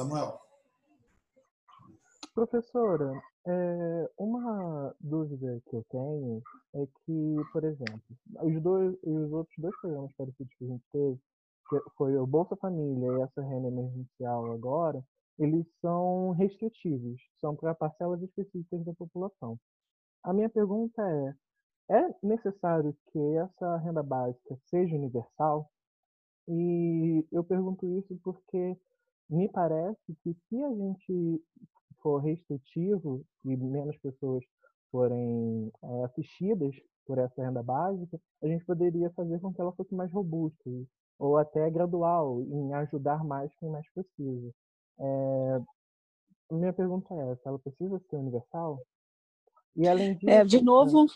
Samuel. 0.00 0.40
Professora, 2.34 3.22
é, 3.46 4.10
uma 4.16 4.94
dúvida 4.98 5.60
que 5.68 5.76
eu 5.76 5.84
tenho 5.90 6.42
é 6.74 6.86
que, 6.86 7.36
por 7.52 7.64
exemplo, 7.64 8.00
os, 8.42 8.62
dois, 8.62 8.96
os 9.02 9.30
outros 9.30 9.54
dois 9.58 9.78
programas 9.78 10.12
parecidos 10.16 10.54
que 10.54 10.64
a 10.64 10.68
gente 10.68 10.84
teve, 10.90 11.18
que 11.68 11.80
foi 11.98 12.16
o 12.16 12.26
Bolsa 12.26 12.56
Família 12.56 13.12
e 13.12 13.20
essa 13.20 13.42
renda 13.42 13.68
emergencial 13.68 14.50
agora, 14.52 15.04
eles 15.38 15.66
são 15.82 16.30
restritivos, 16.30 17.20
são 17.38 17.54
para 17.54 17.74
parcelas 17.74 18.22
específicas 18.22 18.82
da 18.82 18.94
população. 18.94 19.58
A 20.22 20.32
minha 20.32 20.48
pergunta 20.48 21.02
é: 21.88 21.94
é 21.94 22.14
necessário 22.22 22.96
que 23.12 23.18
essa 23.36 23.76
renda 23.76 24.02
básica 24.02 24.56
seja 24.70 24.96
universal? 24.96 25.70
E 26.48 27.26
eu 27.30 27.44
pergunto 27.44 27.86
isso 27.98 28.18
porque 28.24 28.78
me 29.30 29.48
parece 29.48 30.14
que 30.22 30.34
se 30.48 30.62
a 30.64 30.74
gente 30.74 31.42
for 32.02 32.18
restritivo 32.18 33.24
e 33.44 33.56
menos 33.56 33.96
pessoas 33.98 34.44
forem 34.90 35.70
é, 35.82 36.04
assistidas 36.04 36.74
por 37.06 37.18
essa 37.18 37.42
renda 37.42 37.62
básica, 37.62 38.20
a 38.42 38.46
gente 38.46 38.64
poderia 38.64 39.10
fazer 39.10 39.40
com 39.40 39.52
que 39.52 39.60
ela 39.60 39.72
fosse 39.72 39.94
mais 39.94 40.10
robusta 40.12 40.70
ou 41.18 41.36
até 41.36 41.70
gradual 41.70 42.40
em 42.42 42.72
ajudar 42.74 43.24
mais 43.24 43.54
quem 43.56 43.70
mais 43.70 43.86
precisa. 43.92 44.52
É, 44.98 45.60
minha 46.50 46.72
pergunta 46.72 47.14
é 47.14 47.32
essa, 47.32 47.48
ela 47.48 47.58
precisa 47.58 48.00
ser 48.10 48.16
universal? 48.16 48.80
E 49.76 49.86
além 49.86 50.14
disso, 50.14 50.30
é, 50.30 50.44
de 50.44 50.62
novo, 50.62 51.06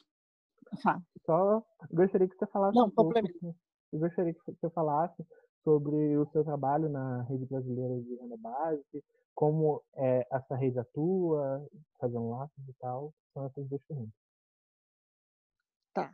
só 1.26 1.62
gostaria 1.90 2.28
que 2.28 2.36
você 2.36 2.46
falasse 2.46 2.76
Não, 2.76 2.86
um 2.86 2.90
pouco, 2.90 3.18
eu 3.18 3.98
gostaria 3.98 4.32
que 4.32 4.40
você 4.46 4.70
falasse 4.70 5.24
sobre 5.64 6.16
o 6.18 6.26
seu 6.26 6.44
trabalho 6.44 6.88
na 6.88 7.22
Rede 7.22 7.46
Brasileira 7.46 7.98
de 8.00 8.14
Renda 8.16 8.36
Básica, 8.36 9.02
como 9.34 9.82
é, 9.94 10.26
essa 10.30 10.54
rede 10.54 10.78
atua, 10.78 11.66
fazendo 11.98 12.30
laços 12.30 12.68
e 12.68 12.72
tal. 12.74 13.12
São 13.32 13.46
essas 13.46 13.66
duas 13.66 13.82
perguntas. 13.84 14.14
Tá. 15.92 16.12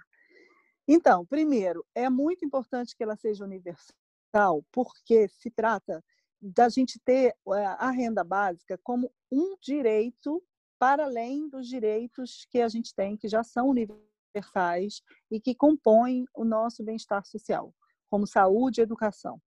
Então, 0.88 1.26
primeiro, 1.26 1.84
é 1.94 2.08
muito 2.08 2.44
importante 2.44 2.96
que 2.96 3.02
ela 3.02 3.16
seja 3.16 3.44
universal, 3.44 4.64
porque 4.72 5.28
se 5.28 5.50
trata 5.50 6.02
da 6.40 6.68
gente 6.68 6.98
ter 7.00 7.36
eh, 7.48 7.64
a 7.78 7.90
renda 7.90 8.24
básica 8.24 8.78
como 8.82 9.12
um 9.30 9.56
direito 9.60 10.42
para 10.78 11.04
além 11.04 11.48
dos 11.48 11.68
direitos 11.68 12.46
que 12.50 12.62
a 12.62 12.68
gente 12.68 12.94
tem, 12.94 13.16
que 13.16 13.28
já 13.28 13.44
são 13.44 13.68
universais 13.68 15.02
e 15.30 15.38
que 15.38 15.54
compõem 15.54 16.24
o 16.34 16.44
nosso 16.44 16.82
bem-estar 16.82 17.24
social 17.26 17.74
como 18.10 18.26
saúde 18.26 18.80
e 18.80 18.82
educação. 18.82 19.40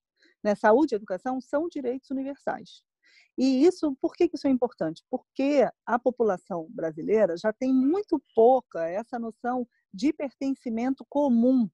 Né? 0.43 0.55
Saúde 0.55 0.95
e 0.95 0.97
educação 0.97 1.39
são 1.41 1.67
direitos 1.67 2.09
universais. 2.09 2.83
E 3.37 3.65
isso, 3.65 3.95
por 3.99 4.13
que 4.13 4.29
isso 4.31 4.47
é 4.47 4.49
importante? 4.49 5.03
Porque 5.09 5.67
a 5.85 5.99
população 5.99 6.67
brasileira 6.69 7.35
já 7.35 7.51
tem 7.51 7.73
muito 7.73 8.21
pouca 8.35 8.87
essa 8.87 9.19
noção 9.19 9.67
de 9.93 10.13
pertencimento 10.13 11.05
comum 11.09 11.67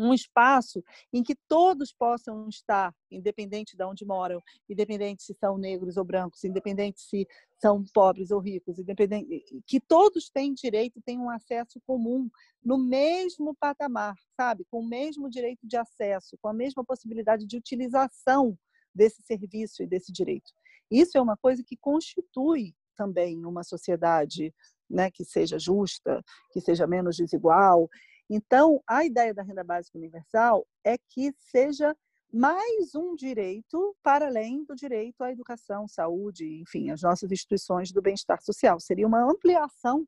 um 0.00 0.14
espaço 0.14 0.82
em 1.12 1.22
que 1.22 1.36
todos 1.46 1.92
possam 1.92 2.48
estar, 2.48 2.94
independente 3.10 3.76
de 3.76 3.84
onde 3.84 4.04
moram, 4.04 4.40
independente 4.68 5.22
se 5.22 5.34
são 5.34 5.58
negros 5.58 5.96
ou 5.96 6.04
brancos, 6.04 6.42
independente 6.42 7.00
se 7.00 7.26
são 7.60 7.84
pobres 7.92 8.30
ou 8.30 8.40
ricos, 8.40 8.78
independente 8.78 9.44
que 9.66 9.78
todos 9.78 10.30
têm 10.30 10.54
direito, 10.54 11.02
têm 11.02 11.18
um 11.18 11.28
acesso 11.28 11.80
comum 11.86 12.30
no 12.64 12.78
mesmo 12.78 13.54
patamar, 13.54 14.14
sabe, 14.34 14.64
com 14.70 14.80
o 14.80 14.88
mesmo 14.88 15.28
direito 15.28 15.66
de 15.66 15.76
acesso, 15.76 16.38
com 16.40 16.48
a 16.48 16.54
mesma 16.54 16.84
possibilidade 16.84 17.46
de 17.46 17.56
utilização 17.56 18.58
desse 18.94 19.22
serviço 19.22 19.82
e 19.82 19.86
desse 19.86 20.10
direito. 20.10 20.50
Isso 20.90 21.16
é 21.18 21.20
uma 21.20 21.36
coisa 21.36 21.62
que 21.62 21.76
constitui 21.76 22.74
também 22.96 23.44
uma 23.44 23.62
sociedade 23.62 24.52
né, 24.88 25.10
que 25.10 25.24
seja 25.24 25.58
justa, 25.58 26.22
que 26.50 26.60
seja 26.60 26.86
menos 26.86 27.16
desigual 27.16 27.88
então, 28.30 28.80
a 28.86 29.04
ideia 29.04 29.34
da 29.34 29.42
renda 29.42 29.64
básica 29.64 29.98
universal 29.98 30.64
é 30.84 30.96
que 30.96 31.34
seja 31.36 31.96
mais 32.32 32.94
um 32.94 33.16
direito 33.16 33.96
para 34.04 34.28
além 34.28 34.64
do 34.64 34.76
direito 34.76 35.20
à 35.22 35.32
educação, 35.32 35.88
saúde, 35.88 36.60
enfim, 36.60 36.90
as 36.90 37.02
nossas 37.02 37.32
instituições 37.32 37.90
do 37.90 38.00
bem-estar 38.00 38.40
social. 38.40 38.78
Seria 38.78 39.04
uma 39.04 39.28
ampliação 39.28 40.06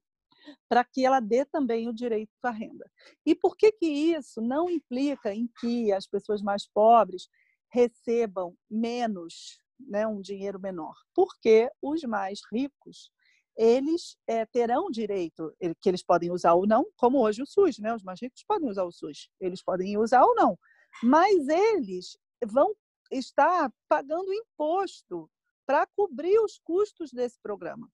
para 0.68 0.84
que 0.84 1.04
ela 1.04 1.18
dê 1.18 1.44
também 1.44 1.88
o 1.88 1.92
direito 1.92 2.30
à 2.44 2.50
renda. 2.50 2.88
E 3.26 3.34
por 3.34 3.56
que 3.56 3.72
que 3.72 3.86
isso 3.86 4.40
não 4.40 4.70
implica 4.70 5.34
em 5.34 5.48
que 5.58 5.92
as 5.92 6.06
pessoas 6.06 6.40
mais 6.40 6.64
pobres 6.64 7.28
recebam 7.72 8.56
menos, 8.70 9.58
né, 9.80 10.06
um 10.06 10.20
dinheiro 10.20 10.60
menor? 10.60 10.94
Porque 11.12 11.68
os 11.82 12.02
mais 12.04 12.40
ricos 12.52 13.10
eles 13.56 14.16
é, 14.26 14.46
terão 14.46 14.90
direito, 14.90 15.54
que 15.80 15.88
eles 15.88 16.02
podem 16.02 16.30
usar 16.30 16.54
ou 16.54 16.66
não, 16.66 16.86
como 16.96 17.18
hoje 17.18 17.42
o 17.42 17.46
SUS, 17.46 17.78
né? 17.78 17.94
Os 17.94 18.02
mais 18.02 18.20
ricos 18.20 18.44
podem 18.44 18.68
usar 18.68 18.84
o 18.84 18.92
SUS, 18.92 19.28
eles 19.40 19.62
podem 19.62 19.96
usar 19.98 20.24
ou 20.24 20.34
não, 20.34 20.58
mas 21.02 21.48
eles 21.48 22.16
vão 22.46 22.74
estar 23.10 23.70
pagando 23.88 24.32
imposto 24.32 25.30
para 25.66 25.86
cobrir 25.86 26.38
os 26.40 26.58
custos 26.58 27.12
desse 27.12 27.38
programa. 27.40 27.88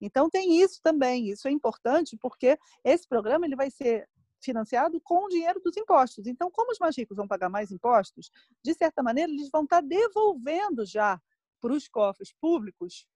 Então 0.00 0.28
tem 0.28 0.60
isso 0.60 0.80
também, 0.82 1.28
isso 1.28 1.48
é 1.48 1.50
importante 1.50 2.16
porque 2.16 2.58
esse 2.84 3.06
programa 3.06 3.46
ele 3.46 3.56
vai 3.56 3.70
ser 3.70 4.08
financiado 4.40 5.00
com 5.00 5.24
o 5.24 5.28
dinheiro 5.28 5.60
dos 5.60 5.76
impostos. 5.76 6.26
Então, 6.26 6.50
como 6.50 6.70
os 6.70 6.78
mais 6.78 6.96
ricos 6.96 7.16
vão 7.16 7.26
pagar 7.26 7.48
mais 7.48 7.72
impostos, 7.72 8.30
de 8.64 8.74
certa 8.74 9.02
maneira 9.02 9.32
eles 9.32 9.50
vão 9.50 9.64
estar 9.64 9.80
devolvendo 9.80 10.86
já 10.86 11.20
para 11.60 11.72
os 11.72 11.88
cofres 11.88 12.32
públicos 12.40 13.06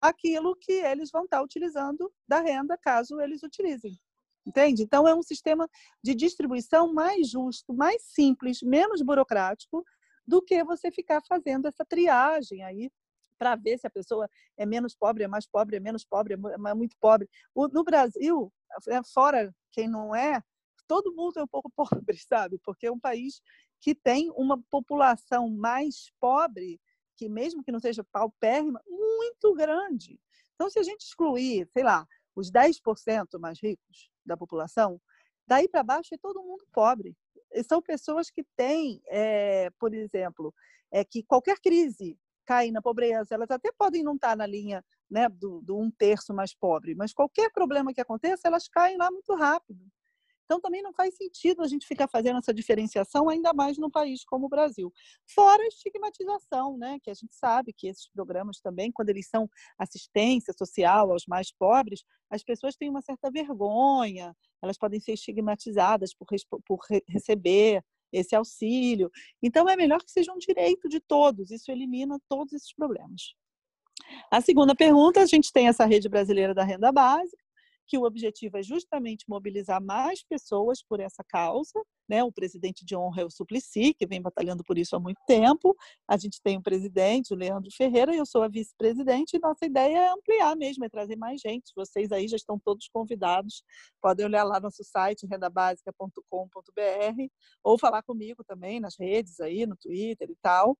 aquilo 0.00 0.56
que 0.56 0.72
eles 0.72 1.10
vão 1.10 1.24
estar 1.24 1.42
utilizando 1.42 2.12
da 2.26 2.40
renda, 2.40 2.76
caso 2.76 3.20
eles 3.20 3.42
utilizem. 3.42 3.98
Entende? 4.46 4.82
Então, 4.82 5.06
é 5.06 5.14
um 5.14 5.22
sistema 5.22 5.68
de 6.02 6.14
distribuição 6.14 6.92
mais 6.92 7.28
justo, 7.28 7.74
mais 7.74 8.02
simples, 8.02 8.62
menos 8.62 9.02
burocrático 9.02 9.84
do 10.26 10.42
que 10.42 10.64
você 10.64 10.90
ficar 10.90 11.20
fazendo 11.28 11.68
essa 11.68 11.84
triagem 11.84 12.62
aí 12.62 12.90
para 13.38 13.54
ver 13.54 13.78
se 13.78 13.86
a 13.86 13.90
pessoa 13.90 14.28
é 14.56 14.66
menos 14.66 14.94
pobre, 14.94 15.24
é 15.24 15.28
mais 15.28 15.46
pobre, 15.46 15.76
é 15.76 15.80
menos 15.80 16.04
pobre, 16.04 16.34
é 16.34 16.74
muito 16.74 16.96
pobre. 16.98 17.28
no 17.54 17.84
Brasil, 17.84 18.52
é, 18.88 19.00
fora 19.04 19.54
quem 19.70 19.88
não 19.88 20.14
é, 20.14 20.42
todo 20.86 21.14
mundo 21.14 21.38
é 21.38 21.42
um 21.42 21.48
pouco 21.48 21.70
pobre, 21.76 22.18
sabe? 22.18 22.58
Porque 22.64 22.86
é 22.86 22.92
um 22.92 22.98
país 22.98 23.40
que 23.80 23.94
tem 23.94 24.30
uma 24.34 24.60
população 24.70 25.48
mais 25.48 26.10
pobre, 26.18 26.80
que 27.18 27.28
mesmo 27.28 27.62
que 27.62 27.72
não 27.72 27.80
seja 27.80 28.04
paupérrima, 28.04 28.80
muito 28.88 29.52
grande. 29.54 30.18
Então, 30.54 30.70
se 30.70 30.78
a 30.78 30.82
gente 30.82 31.02
excluir, 31.02 31.68
sei 31.72 31.82
lá, 31.82 32.06
os 32.34 32.50
10% 32.50 33.38
mais 33.38 33.60
ricos 33.60 34.08
da 34.24 34.36
população, 34.36 35.00
daí 35.46 35.68
para 35.68 35.82
baixo 35.82 36.14
é 36.14 36.18
todo 36.18 36.42
mundo 36.42 36.64
pobre. 36.72 37.16
E 37.52 37.62
são 37.64 37.82
pessoas 37.82 38.30
que 38.30 38.44
têm, 38.56 39.02
é, 39.08 39.70
por 39.78 39.92
exemplo, 39.92 40.54
é 40.92 41.04
que 41.04 41.22
qualquer 41.24 41.58
crise 41.58 42.16
cai 42.46 42.70
na 42.70 42.80
pobreza, 42.80 43.34
elas 43.34 43.50
até 43.50 43.70
podem 43.76 44.02
não 44.02 44.14
estar 44.14 44.36
na 44.36 44.46
linha 44.46 44.82
né, 45.10 45.28
do, 45.28 45.60
do 45.60 45.76
um 45.76 45.90
terço 45.90 46.32
mais 46.32 46.54
pobre, 46.54 46.94
mas 46.94 47.12
qualquer 47.12 47.50
problema 47.50 47.92
que 47.92 48.00
aconteça, 48.00 48.48
elas 48.48 48.68
caem 48.68 48.96
lá 48.96 49.10
muito 49.10 49.34
rápido. 49.34 49.84
Então, 50.48 50.62
também 50.62 50.80
não 50.80 50.94
faz 50.94 51.14
sentido 51.14 51.60
a 51.60 51.68
gente 51.68 51.86
ficar 51.86 52.08
fazendo 52.08 52.38
essa 52.38 52.54
diferenciação, 52.54 53.28
ainda 53.28 53.52
mais 53.52 53.76
num 53.76 53.90
país 53.90 54.24
como 54.24 54.46
o 54.46 54.48
Brasil. 54.48 54.90
Fora 55.26 55.62
a 55.62 55.66
estigmatização, 55.66 56.78
né? 56.78 56.98
que 57.02 57.10
a 57.10 57.14
gente 57.14 57.34
sabe 57.34 57.70
que 57.76 57.86
esses 57.86 58.08
programas 58.08 58.58
também, 58.58 58.90
quando 58.90 59.10
eles 59.10 59.28
são 59.28 59.46
assistência 59.78 60.54
social 60.56 61.12
aos 61.12 61.26
mais 61.26 61.52
pobres, 61.52 62.02
as 62.30 62.42
pessoas 62.42 62.76
têm 62.76 62.88
uma 62.88 63.02
certa 63.02 63.30
vergonha, 63.30 64.34
elas 64.62 64.78
podem 64.78 64.98
ser 64.98 65.12
estigmatizadas 65.12 66.14
por, 66.14 66.26
por 66.64 66.78
receber 67.06 67.84
esse 68.10 68.34
auxílio. 68.34 69.10
Então, 69.42 69.68
é 69.68 69.76
melhor 69.76 70.02
que 70.02 70.10
seja 70.10 70.32
um 70.32 70.38
direito 70.38 70.88
de 70.88 70.98
todos, 70.98 71.50
isso 71.50 71.70
elimina 71.70 72.18
todos 72.26 72.54
esses 72.54 72.72
problemas. 72.72 73.34
A 74.30 74.40
segunda 74.40 74.74
pergunta, 74.74 75.20
a 75.20 75.26
gente 75.26 75.52
tem 75.52 75.68
essa 75.68 75.84
rede 75.84 76.08
brasileira 76.08 76.54
da 76.54 76.64
renda 76.64 76.90
básica, 76.90 77.47
que 77.88 77.96
o 77.96 78.04
objetivo 78.04 78.58
é 78.58 78.62
justamente 78.62 79.24
mobilizar 79.26 79.82
mais 79.82 80.22
pessoas 80.22 80.82
por 80.82 81.00
essa 81.00 81.24
causa. 81.26 81.82
Né? 82.08 82.22
O 82.22 82.30
presidente 82.30 82.84
de 82.84 82.94
honra 82.94 83.22
é 83.22 83.24
o 83.24 83.30
Suplicy, 83.30 83.94
que 83.94 84.06
vem 84.06 84.20
batalhando 84.20 84.62
por 84.62 84.78
isso 84.78 84.94
há 84.94 85.00
muito 85.00 85.20
tempo. 85.26 85.74
A 86.06 86.16
gente 86.16 86.40
tem 86.42 86.58
um 86.58 86.62
presidente, 86.62 87.32
o 87.32 87.36
Leandro 87.36 87.70
Ferreira, 87.74 88.14
e 88.14 88.18
eu 88.18 88.26
sou 88.26 88.42
a 88.42 88.48
vice-presidente, 88.48 89.36
e 89.36 89.40
nossa 89.40 89.64
ideia 89.64 89.98
é 89.98 90.08
ampliar 90.12 90.54
mesmo, 90.56 90.84
é 90.84 90.88
trazer 90.88 91.16
mais 91.16 91.40
gente. 91.40 91.72
Vocês 91.74 92.12
aí 92.12 92.28
já 92.28 92.36
estão 92.36 92.58
todos 92.58 92.88
convidados, 92.88 93.62
podem 94.00 94.26
olhar 94.26 94.44
lá 94.44 94.56
no 94.60 94.64
nosso 94.64 94.84
site, 94.84 95.26
rendabásica.com.br, 95.26 96.22
ou 97.64 97.78
falar 97.78 98.02
comigo 98.02 98.44
também 98.44 98.80
nas 98.80 98.96
redes 98.98 99.40
aí, 99.40 99.66
no 99.66 99.76
Twitter 99.76 100.30
e 100.30 100.36
tal 100.42 100.76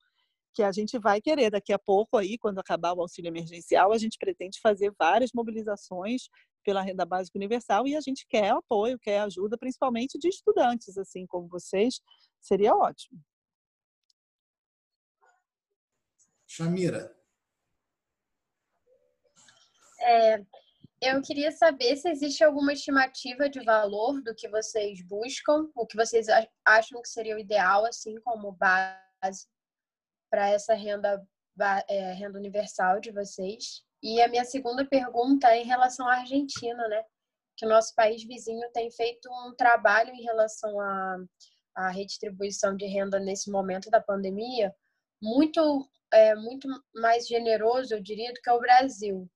que 0.54 0.62
a 0.64 0.72
gente 0.72 0.98
vai 0.98 1.20
querer 1.20 1.50
daqui 1.50 1.72
a 1.72 1.78
pouco 1.78 2.16
aí, 2.16 2.36
quando 2.36 2.58
acabar 2.58 2.92
o 2.92 3.00
auxílio 3.00 3.28
emergencial, 3.28 3.92
a 3.92 3.98
gente 3.98 4.18
pretende 4.18 4.58
fazer 4.60 4.92
várias 4.98 5.30
mobilizações 5.32 6.22
pela 6.68 6.82
renda 6.82 7.06
básica 7.06 7.38
universal 7.38 7.88
e 7.88 7.96
a 7.96 8.00
gente 8.02 8.26
quer 8.28 8.50
apoio, 8.50 8.98
quer 8.98 9.20
ajuda, 9.20 9.56
principalmente 9.56 10.18
de 10.18 10.28
estudantes, 10.28 10.98
assim 10.98 11.26
como 11.26 11.48
vocês, 11.48 11.98
seria 12.38 12.76
ótimo. 12.76 13.18
Chamira. 16.47 17.16
É, 20.02 20.45
eu 21.00 21.23
queria 21.23 21.50
saber 21.52 21.97
se 21.97 22.10
existe 22.10 22.45
alguma 22.45 22.75
estimativa 22.75 23.49
de 23.49 23.64
valor 23.64 24.21
do 24.21 24.34
que 24.34 24.47
vocês 24.50 25.00
buscam, 25.00 25.71
o 25.75 25.86
que 25.86 25.97
vocês 25.97 26.26
acham 26.66 27.00
que 27.00 27.08
seria 27.08 27.34
o 27.34 27.38
ideal, 27.38 27.86
assim 27.86 28.21
como 28.21 28.52
base 28.52 29.49
para 30.30 30.50
essa 30.50 30.75
renda, 30.75 31.26
é, 31.88 32.12
renda 32.12 32.38
universal 32.38 33.00
de 33.00 33.10
vocês. 33.10 33.87
E 34.02 34.21
a 34.23 34.28
minha 34.28 34.45
segunda 34.45 34.84
pergunta 34.84 35.49
é 35.49 35.63
em 35.63 35.67
relação 35.67 36.06
à 36.06 36.19
Argentina, 36.19 36.87
né? 36.89 37.02
Que 37.56 37.67
o 37.67 37.69
nosso 37.69 37.95
país 37.95 38.23
vizinho 38.25 38.71
tem 38.73 38.91
feito 38.91 39.28
um 39.30 39.54
trabalho 39.56 40.15
em 40.15 40.23
relação 40.23 40.80
à, 40.80 41.17
à 41.75 41.89
redistribuição 41.91 42.76
de 42.76 42.87
renda 42.87 43.19
nesse 43.19 43.50
momento 43.50 43.91
da 43.91 44.00
pandemia 44.00 44.75
muito, 45.23 45.89
é, 46.13 46.34
muito 46.34 46.69
mais 46.95 47.26
generoso, 47.26 47.95
eu 47.95 48.00
diria, 48.00 48.32
do 48.32 48.41
que 48.41 48.50
o 48.50 48.61
Brasil. 48.61 49.28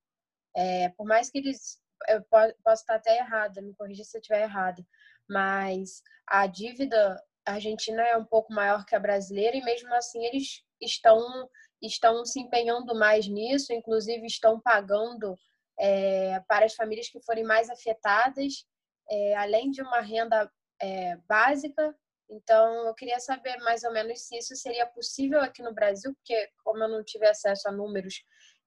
É, 0.56 0.88
por 0.90 1.06
mais 1.06 1.30
que 1.30 1.38
eles. 1.38 1.80
Eu 2.08 2.22
posso 2.24 2.82
estar 2.82 2.96
até 2.96 3.18
errada, 3.18 3.62
me 3.62 3.74
corrija 3.74 4.02
se 4.02 4.16
eu 4.16 4.20
estiver 4.20 4.42
errada, 4.42 4.84
mas 5.28 6.02
a 6.26 6.48
dívida 6.48 7.16
argentina 7.46 8.02
é 8.02 8.16
um 8.16 8.24
pouco 8.24 8.52
maior 8.52 8.84
que 8.84 8.96
a 8.96 9.00
brasileira 9.00 9.56
e 9.56 9.62
mesmo 9.62 9.94
assim 9.94 10.24
eles 10.24 10.64
estão 10.80 11.48
estão 11.82 12.24
se 12.24 12.40
empenhando 12.40 12.94
mais 12.94 13.26
nisso, 13.26 13.72
inclusive 13.72 14.26
estão 14.26 14.60
pagando 14.60 15.36
é, 15.78 16.40
para 16.46 16.64
as 16.64 16.74
famílias 16.74 17.08
que 17.08 17.22
forem 17.22 17.44
mais 17.44 17.68
afetadas, 17.68 18.64
é, 19.10 19.34
além 19.36 19.70
de 19.70 19.82
uma 19.82 20.00
renda 20.00 20.50
é, 20.80 21.16
básica. 21.28 21.94
Então, 22.30 22.86
eu 22.86 22.94
queria 22.94 23.20
saber 23.20 23.56
mais 23.58 23.82
ou 23.82 23.92
menos 23.92 24.20
se 24.22 24.38
isso 24.38 24.56
seria 24.56 24.86
possível 24.86 25.40
aqui 25.40 25.62
no 25.62 25.74
Brasil, 25.74 26.14
porque 26.14 26.48
como 26.64 26.82
eu 26.82 26.88
não 26.88 27.04
tive 27.04 27.26
acesso 27.26 27.68
a 27.68 27.72
números, 27.72 28.14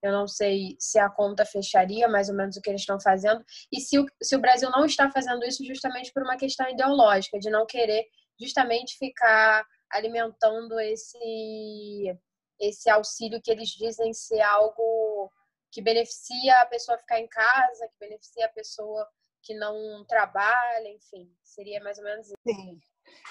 eu 0.02 0.12
não 0.12 0.28
sei 0.28 0.76
se 0.78 0.98
a 0.98 1.10
conta 1.10 1.44
fecharia 1.44 2.06
mais 2.06 2.28
ou 2.28 2.34
menos 2.34 2.56
o 2.56 2.60
que 2.60 2.70
eles 2.70 2.82
estão 2.82 3.00
fazendo, 3.00 3.44
e 3.72 3.80
se 3.80 3.98
o, 3.98 4.06
se 4.22 4.36
o 4.36 4.40
Brasil 4.40 4.70
não 4.70 4.84
está 4.84 5.10
fazendo 5.10 5.44
isso 5.44 5.64
justamente 5.64 6.12
por 6.12 6.22
uma 6.22 6.36
questão 6.36 6.68
ideológica, 6.68 7.38
de 7.38 7.50
não 7.50 7.66
querer 7.66 8.04
justamente 8.38 8.96
ficar 8.98 9.64
alimentando 9.90 10.78
esse 10.78 12.16
esse 12.60 12.88
auxílio 12.88 13.40
que 13.42 13.50
eles 13.50 13.68
dizem 13.70 14.12
ser 14.12 14.40
algo 14.40 15.32
que 15.70 15.82
beneficia 15.82 16.60
a 16.60 16.66
pessoa 16.66 16.98
ficar 16.98 17.20
em 17.20 17.28
casa, 17.28 17.88
que 17.88 17.98
beneficia 17.98 18.46
a 18.46 18.52
pessoa 18.52 19.06
que 19.42 19.54
não 19.54 20.04
trabalha, 20.06 20.88
enfim, 20.88 21.30
seria 21.42 21.82
mais 21.82 21.98
ou 21.98 22.04
menos 22.04 22.26
isso. 22.26 22.36
Sim. 22.46 22.80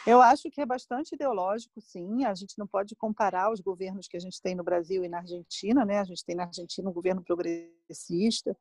Eu 0.07 0.21
acho 0.21 0.49
que 0.49 0.61
é 0.61 0.65
bastante 0.65 1.15
ideológico, 1.15 1.81
sim. 1.81 2.23
A 2.23 2.33
gente 2.33 2.57
não 2.57 2.65
pode 2.65 2.95
comparar 2.95 3.51
os 3.51 3.59
governos 3.59 4.07
que 4.07 4.15
a 4.15 4.19
gente 4.19 4.41
tem 4.41 4.55
no 4.55 4.63
Brasil 4.63 5.03
e 5.03 5.09
na 5.09 5.17
Argentina, 5.17 5.83
né? 5.83 5.99
A 5.99 6.05
gente 6.05 6.23
tem 6.23 6.35
na 6.35 6.45
Argentina 6.45 6.89
um 6.89 6.93
governo 6.93 7.21
progressista 7.21 8.55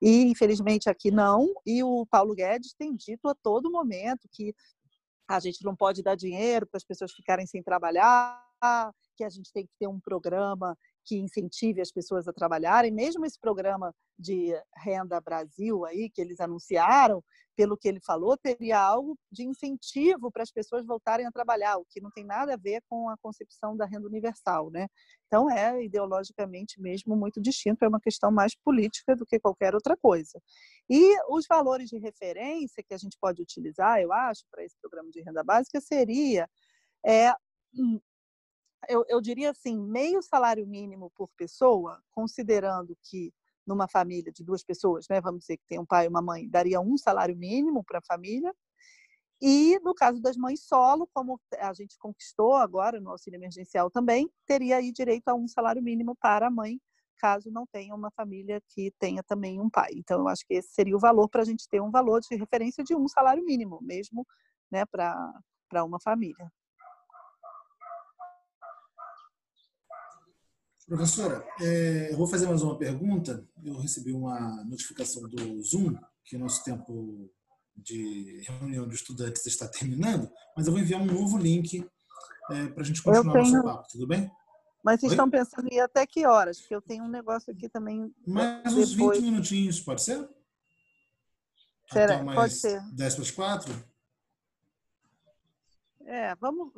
e, 0.00 0.22
infelizmente, 0.24 0.88
aqui 0.88 1.10
não. 1.10 1.52
E 1.64 1.82
o 1.82 2.06
Paulo 2.06 2.34
Guedes 2.34 2.74
tem 2.74 2.94
dito 2.94 3.28
a 3.28 3.34
todo 3.34 3.70
momento 3.70 4.28
que 4.30 4.54
a 5.28 5.40
gente 5.40 5.64
não 5.64 5.74
pode 5.74 6.02
dar 6.02 6.14
dinheiro 6.14 6.66
para 6.66 6.76
as 6.76 6.84
pessoas 6.84 7.12
ficarem 7.12 7.46
sem 7.46 7.62
trabalhar, 7.62 8.40
que 9.16 9.24
a 9.24 9.28
gente 9.28 9.52
tem 9.52 9.64
que 9.64 9.72
ter 9.78 9.88
um 9.88 9.98
programa 9.98 10.76
que 11.04 11.16
incentive 11.16 11.80
as 11.80 11.92
pessoas 11.92 12.26
a 12.26 12.32
trabalharem, 12.32 12.90
mesmo 12.90 13.24
esse 13.24 13.38
programa 13.38 13.94
de 14.18 14.52
renda 14.76 15.20
Brasil 15.20 15.84
aí 15.84 16.10
que 16.10 16.20
eles 16.20 16.40
anunciaram, 16.40 17.22
pelo 17.56 17.76
que 17.76 17.88
ele 17.88 18.00
falou, 18.00 18.36
teria 18.36 18.78
algo 18.78 19.16
de 19.32 19.44
incentivo 19.44 20.30
para 20.30 20.42
as 20.42 20.50
pessoas 20.50 20.84
voltarem 20.84 21.24
a 21.26 21.32
trabalhar, 21.32 21.78
o 21.78 21.86
que 21.88 22.00
não 22.00 22.10
tem 22.10 22.24
nada 22.24 22.54
a 22.54 22.56
ver 22.56 22.82
com 22.88 23.08
a 23.08 23.16
concepção 23.16 23.76
da 23.76 23.86
renda 23.86 24.06
universal, 24.06 24.70
né? 24.70 24.88
Então 25.26 25.50
é 25.50 25.82
ideologicamente 25.82 26.80
mesmo 26.80 27.16
muito 27.16 27.40
distinto, 27.40 27.84
é 27.84 27.88
uma 27.88 28.00
questão 28.00 28.30
mais 28.30 28.54
política 28.54 29.16
do 29.16 29.24
que 29.24 29.40
qualquer 29.40 29.74
outra 29.74 29.96
coisa. 29.96 30.40
E 30.90 31.16
os 31.30 31.46
valores 31.48 31.88
de 31.88 31.98
referência 31.98 32.84
que 32.86 32.92
a 32.92 32.98
gente 32.98 33.16
pode 33.18 33.40
utilizar, 33.40 34.00
eu 34.00 34.12
acho, 34.12 34.44
para 34.50 34.64
esse 34.64 34.76
programa 34.80 35.10
de 35.10 35.22
renda 35.22 35.42
básica 35.42 35.80
seria 35.80 36.48
é, 37.04 37.32
eu, 38.88 39.04
eu 39.08 39.20
diria 39.20 39.50
assim, 39.50 39.78
meio 39.78 40.22
salário 40.22 40.66
mínimo 40.66 41.10
por 41.14 41.28
pessoa, 41.36 42.00
considerando 42.10 42.96
que 43.02 43.32
numa 43.66 43.88
família 43.88 44.32
de 44.32 44.44
duas 44.44 44.62
pessoas, 44.62 45.06
né, 45.10 45.20
vamos 45.20 45.40
dizer 45.40 45.56
que 45.56 45.66
tem 45.66 45.78
um 45.78 45.84
pai 45.86 46.06
e 46.06 46.08
uma 46.08 46.22
mãe, 46.22 46.48
daria 46.48 46.80
um 46.80 46.96
salário 46.96 47.36
mínimo 47.36 47.82
para 47.84 47.98
a 47.98 48.02
família. 48.02 48.54
E 49.42 49.78
no 49.80 49.94
caso 49.94 50.20
das 50.20 50.36
mães 50.36 50.64
solo, 50.64 51.08
como 51.12 51.40
a 51.58 51.72
gente 51.74 51.98
conquistou 51.98 52.54
agora 52.54 53.00
no 53.00 53.10
auxílio 53.10 53.36
emergencial 53.36 53.90
também, 53.90 54.30
teria 54.46 54.76
aí 54.76 54.92
direito 54.92 55.28
a 55.28 55.34
um 55.34 55.46
salário 55.46 55.82
mínimo 55.82 56.16
para 56.16 56.46
a 56.46 56.50
mãe, 56.50 56.80
caso 57.18 57.50
não 57.50 57.66
tenha 57.66 57.94
uma 57.94 58.10
família 58.12 58.62
que 58.68 58.92
tenha 58.98 59.22
também 59.22 59.60
um 59.60 59.68
pai. 59.68 59.90
Então, 59.94 60.20
eu 60.20 60.28
acho 60.28 60.44
que 60.46 60.54
esse 60.54 60.70
seria 60.72 60.96
o 60.96 61.00
valor 61.00 61.28
para 61.28 61.42
a 61.42 61.44
gente 61.44 61.68
ter 61.68 61.82
um 61.82 61.90
valor 61.90 62.20
de 62.20 62.34
referência 62.36 62.84
de 62.84 62.94
um 62.94 63.08
salário 63.08 63.44
mínimo, 63.44 63.78
mesmo 63.82 64.26
né, 64.70 64.84
para 64.86 65.84
uma 65.84 66.00
família. 66.00 66.50
Professora, 70.86 71.44
é, 71.60 72.12
eu 72.12 72.16
vou 72.16 72.28
fazer 72.28 72.46
mais 72.46 72.62
uma 72.62 72.78
pergunta. 72.78 73.44
Eu 73.64 73.76
recebi 73.80 74.12
uma 74.12 74.62
notificação 74.64 75.28
do 75.28 75.60
Zoom 75.60 75.96
que 76.24 76.36
o 76.36 76.38
nosso 76.38 76.62
tempo 76.62 77.28
de 77.76 78.40
reunião 78.46 78.86
de 78.86 78.94
estudantes 78.94 79.44
está 79.46 79.66
terminando, 79.68 80.30
mas 80.56 80.66
eu 80.66 80.72
vou 80.72 80.80
enviar 80.80 81.00
um 81.00 81.06
novo 81.06 81.36
link 81.38 81.84
é, 82.50 82.68
para 82.68 82.82
a 82.82 82.86
gente 82.86 83.02
continuar 83.02 83.32
tenho... 83.32 83.52
nosso 83.52 83.64
papo, 83.64 83.88
tudo 83.90 84.06
bem? 84.06 84.30
Mas 84.84 85.00
vocês 85.00 85.10
Oi? 85.10 85.16
estão 85.16 85.28
pensando 85.28 85.68
em 85.68 85.80
até 85.80 86.06
que 86.06 86.24
horas? 86.24 86.60
Porque 86.60 86.76
eu 86.76 86.80
tenho 86.80 87.02
um 87.02 87.08
negócio 87.08 87.52
aqui 87.52 87.68
também. 87.68 88.14
Mais 88.24 88.72
uns 88.72 88.92
20 88.92 89.20
minutinhos, 89.20 89.80
pode 89.80 90.02
ser? 90.02 90.28
Será? 91.92 92.14
Então, 92.14 92.34
Pode 92.34 92.54
ser. 92.54 92.80
10 92.92 93.14
para 93.14 93.22
as 93.24 93.30
4? 93.32 93.84
É, 96.04 96.34
vamos. 96.36 96.72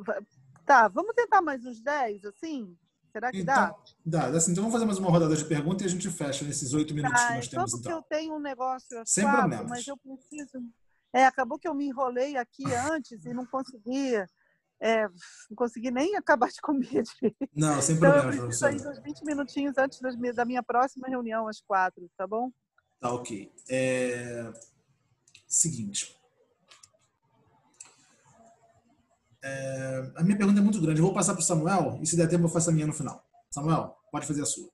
Tá, 0.65 0.87
vamos 0.87 1.13
tentar 1.15 1.41
mais 1.41 1.63
uns 1.63 1.79
10, 1.81 2.25
assim? 2.25 2.75
Será 3.11 3.31
que 3.31 3.39
então, 3.39 3.75
dá? 4.05 4.29
Dá, 4.29 4.37
assim, 4.37 4.51
então 4.51 4.63
vamos 4.63 4.73
fazer 4.73 4.85
mais 4.85 4.99
uma 4.99 5.09
rodada 5.09 5.35
de 5.35 5.45
perguntas 5.45 5.81
e 5.81 5.85
a 5.85 5.89
gente 5.89 6.09
fecha 6.11 6.45
nesses 6.45 6.73
oito 6.73 6.93
minutos 6.93 7.19
tá, 7.19 7.27
que 7.27 7.35
nós 7.35 7.47
temos. 7.47 7.73
Então. 7.73 7.91
eu 7.91 8.01
tenho 8.03 8.35
um 8.35 8.39
negócio 8.39 9.01
Sem 9.05 9.23
quatro, 9.23 9.41
problemas. 9.41 9.69
mas 9.69 9.87
eu 9.87 9.97
preciso. 9.97 10.63
É, 11.13 11.25
acabou 11.25 11.57
que 11.57 11.67
eu 11.67 11.73
me 11.73 11.87
enrolei 11.87 12.37
aqui 12.37 12.63
antes 12.93 13.25
e 13.25 13.33
não 13.33 13.45
consegui. 13.45 14.15
É, 14.81 15.05
não 15.49 15.55
consegui 15.57 15.91
nem 15.91 16.15
acabar 16.15 16.47
de 16.47 16.61
comer. 16.61 17.03
Não, 17.53 17.81
sem 17.81 17.97
então, 17.97 18.13
problema, 18.13 18.33
eu 18.33 18.45
preciso 18.45 18.65
aí 18.65 18.75
uns 18.75 19.03
20 19.03 19.25
minutinhos 19.25 19.77
antes 19.77 19.99
da 20.33 20.45
minha 20.45 20.63
próxima 20.63 21.09
reunião, 21.09 21.49
às 21.49 21.59
quatro, 21.59 22.09
tá 22.15 22.25
bom? 22.25 22.49
Tá, 22.97 23.13
ok. 23.13 23.51
É... 23.69 24.49
Seguinte. 25.45 26.17
É... 29.43 30.11
A 30.15 30.23
minha 30.23 30.37
pergunta 30.37 30.59
é 30.59 30.63
muito 30.63 30.81
grande. 30.81 30.99
Eu 30.99 31.05
vou 31.05 31.13
passar 31.13 31.33
para 31.33 31.41
o 31.41 31.43
Samuel 31.43 31.99
e, 32.01 32.05
se 32.05 32.17
der 32.17 32.29
tempo, 32.29 32.45
eu 32.45 32.49
faço 32.49 32.69
a 32.69 32.73
minha 32.73 32.87
no 32.87 32.93
final. 32.93 33.23
Samuel, 33.51 33.95
pode 34.11 34.27
fazer 34.27 34.41
a 34.41 34.45
sua. 34.45 34.69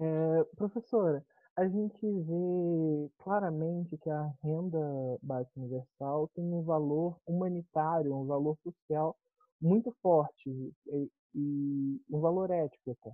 É, 0.00 0.44
professora, 0.56 1.24
a 1.56 1.66
gente 1.66 2.00
vê 2.00 3.10
claramente 3.18 3.98
que 3.98 4.08
a 4.08 4.32
renda 4.42 4.78
básica 5.20 5.58
universal 5.60 6.28
tem 6.34 6.44
um 6.44 6.62
valor 6.62 7.18
humanitário, 7.26 8.14
um 8.14 8.26
valor 8.26 8.56
social 8.62 9.16
muito 9.60 9.92
forte 10.00 10.48
e, 10.86 11.10
e 11.34 12.00
um 12.10 12.20
valor 12.20 12.50
ético 12.50 12.92
até. 12.92 13.12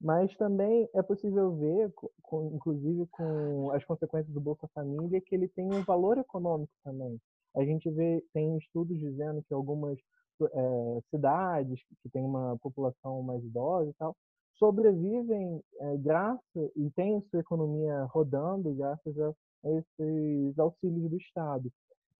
Mas 0.00 0.34
também 0.36 0.88
é 0.94 1.02
possível 1.02 1.54
ver, 1.56 1.92
com, 2.22 2.50
inclusive 2.54 3.06
com 3.08 3.70
as 3.72 3.84
consequências 3.84 4.32
do 4.32 4.40
Bolsa 4.40 4.68
Família, 4.74 5.20
que 5.20 5.34
ele 5.34 5.48
tem 5.48 5.66
um 5.66 5.82
valor 5.84 6.16
econômico 6.18 6.72
também. 6.82 7.20
A 7.56 7.64
gente 7.64 7.90
vê, 7.90 8.22
tem 8.32 8.56
estudos 8.58 8.98
dizendo 8.98 9.42
que 9.46 9.54
algumas 9.54 9.98
é, 10.42 11.00
cidades 11.10 11.80
que 12.02 12.08
têm 12.10 12.22
uma 12.22 12.58
população 12.58 13.22
mais 13.22 13.42
idosa 13.42 13.90
e 13.90 13.94
tal, 13.94 14.14
sobrevivem 14.58 15.62
é, 15.80 15.96
graças 15.98 16.70
e 16.76 16.90
têm 16.94 17.22
sua 17.30 17.40
economia 17.40 18.04
rodando 18.04 18.74
graças 18.74 19.18
a 19.18 19.32
esses 19.64 20.58
auxílios 20.58 21.10
do 21.10 21.16
Estado. 21.16 21.70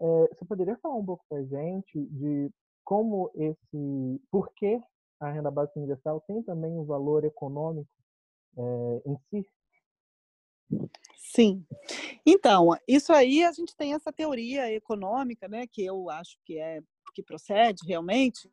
É, 0.00 0.28
você 0.28 0.44
poderia 0.44 0.76
falar 0.78 0.96
um 0.96 1.04
pouco 1.04 1.24
para 1.28 1.38
a 1.38 1.44
gente 1.44 2.06
de 2.06 2.50
como 2.84 3.30
esse, 3.34 4.20
por 4.30 4.50
que 4.54 4.80
a 5.20 5.30
renda 5.30 5.50
básica 5.50 5.78
universal 5.78 6.20
tem 6.26 6.42
também 6.42 6.72
um 6.72 6.84
valor 6.84 7.24
econômico 7.24 7.88
é, 8.56 9.02
em 9.06 9.16
si? 9.30 9.46
Sim. 11.16 11.64
Então, 12.24 12.70
isso 12.88 13.12
aí 13.12 13.44
a 13.44 13.52
gente 13.52 13.76
tem 13.76 13.94
essa 13.94 14.12
teoria 14.12 14.72
econômica, 14.72 15.48
né, 15.48 15.66
que 15.66 15.84
eu 15.84 16.08
acho 16.10 16.36
que 16.44 16.58
é 16.58 16.80
que 17.14 17.22
procede 17.22 17.78
realmente, 17.86 18.48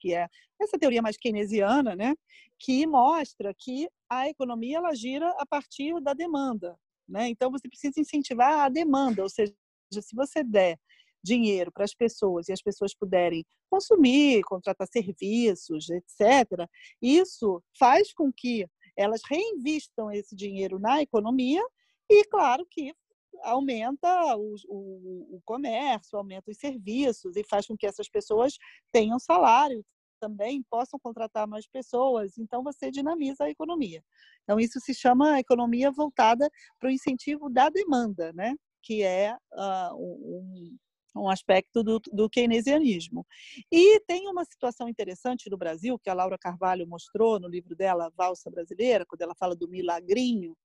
que 0.00 0.14
é 0.14 0.26
essa 0.60 0.78
teoria 0.78 1.02
mais 1.02 1.18
keynesiana, 1.18 1.94
né, 1.94 2.14
que 2.58 2.86
mostra 2.86 3.54
que 3.54 3.88
a 4.08 4.28
economia 4.28 4.78
ela 4.78 4.94
gira 4.94 5.28
a 5.38 5.46
partir 5.46 6.00
da 6.00 6.14
demanda, 6.14 6.78
né? 7.08 7.28
Então 7.28 7.50
você 7.50 7.68
precisa 7.68 8.00
incentivar 8.00 8.60
a 8.60 8.68
demanda, 8.70 9.22
ou 9.22 9.28
seja, 9.28 9.52
se 10.00 10.14
você 10.16 10.42
der 10.42 10.78
dinheiro 11.22 11.72
para 11.72 11.84
as 11.84 11.94
pessoas 11.94 12.48
e 12.48 12.52
as 12.52 12.62
pessoas 12.62 12.94
puderem 12.94 13.44
consumir, 13.68 14.42
contratar 14.44 14.86
serviços, 14.88 15.90
etc., 15.90 16.68
isso 17.02 17.62
faz 17.78 18.12
com 18.14 18.32
que 18.32 18.66
elas 18.96 19.22
reinvistam 19.28 20.10
esse 20.10 20.34
dinheiro 20.34 20.78
na 20.78 21.02
economia 21.02 21.62
e, 22.10 22.24
claro, 22.24 22.66
que 22.70 22.94
aumenta 23.42 24.36
o, 24.36 24.54
o, 24.68 25.36
o, 25.36 25.40
comércio, 25.44 26.18
aumenta 26.18 26.50
os 26.50 26.56
serviços 26.56 27.36
e 27.36 27.44
faz 27.44 27.66
com 27.66 27.76
que 27.76 27.86
essas 27.86 28.08
pessoas 28.08 28.54
tenham 28.90 29.18
salário 29.18 29.84
também, 30.18 30.64
possam 30.70 30.98
contratar 30.98 31.46
mais 31.46 31.66
pessoas. 31.66 32.38
Então, 32.38 32.62
você 32.62 32.90
dinamiza 32.90 33.44
a 33.44 33.50
economia. 33.50 34.02
Então, 34.42 34.58
isso 34.58 34.80
se 34.80 34.94
chama 34.94 35.38
economia 35.38 35.90
voltada 35.90 36.48
para 36.80 36.88
o 36.88 36.92
incentivo 36.92 37.50
da 37.50 37.68
demanda, 37.68 38.32
né? 38.32 38.54
que 38.86 39.02
é 39.02 39.34
uh, 39.52 39.96
um, 39.96 40.76
um 41.16 41.28
aspecto 41.28 41.82
do, 41.82 42.00
do, 42.12 42.28
keynesianismo. 42.28 43.26
E 43.70 44.00
tem 44.00 44.28
uma 44.28 44.44
situação 44.44 44.88
interessante 44.88 45.50
no 45.50 45.56
Brasil, 45.56 45.98
que 45.98 46.10
a 46.10 46.14
Laura 46.14 46.38
Carvalho 46.38 46.86
mostrou 46.86 47.40
no 47.40 47.48
livro 47.48 47.74
dela, 47.74 48.12
Valsa 48.16 48.50
Brasileira, 48.50 49.06
quando 49.06 49.22
ela 49.22 49.34
fala 49.34 49.54
do 49.54 49.68
milagrinho, 49.68 50.56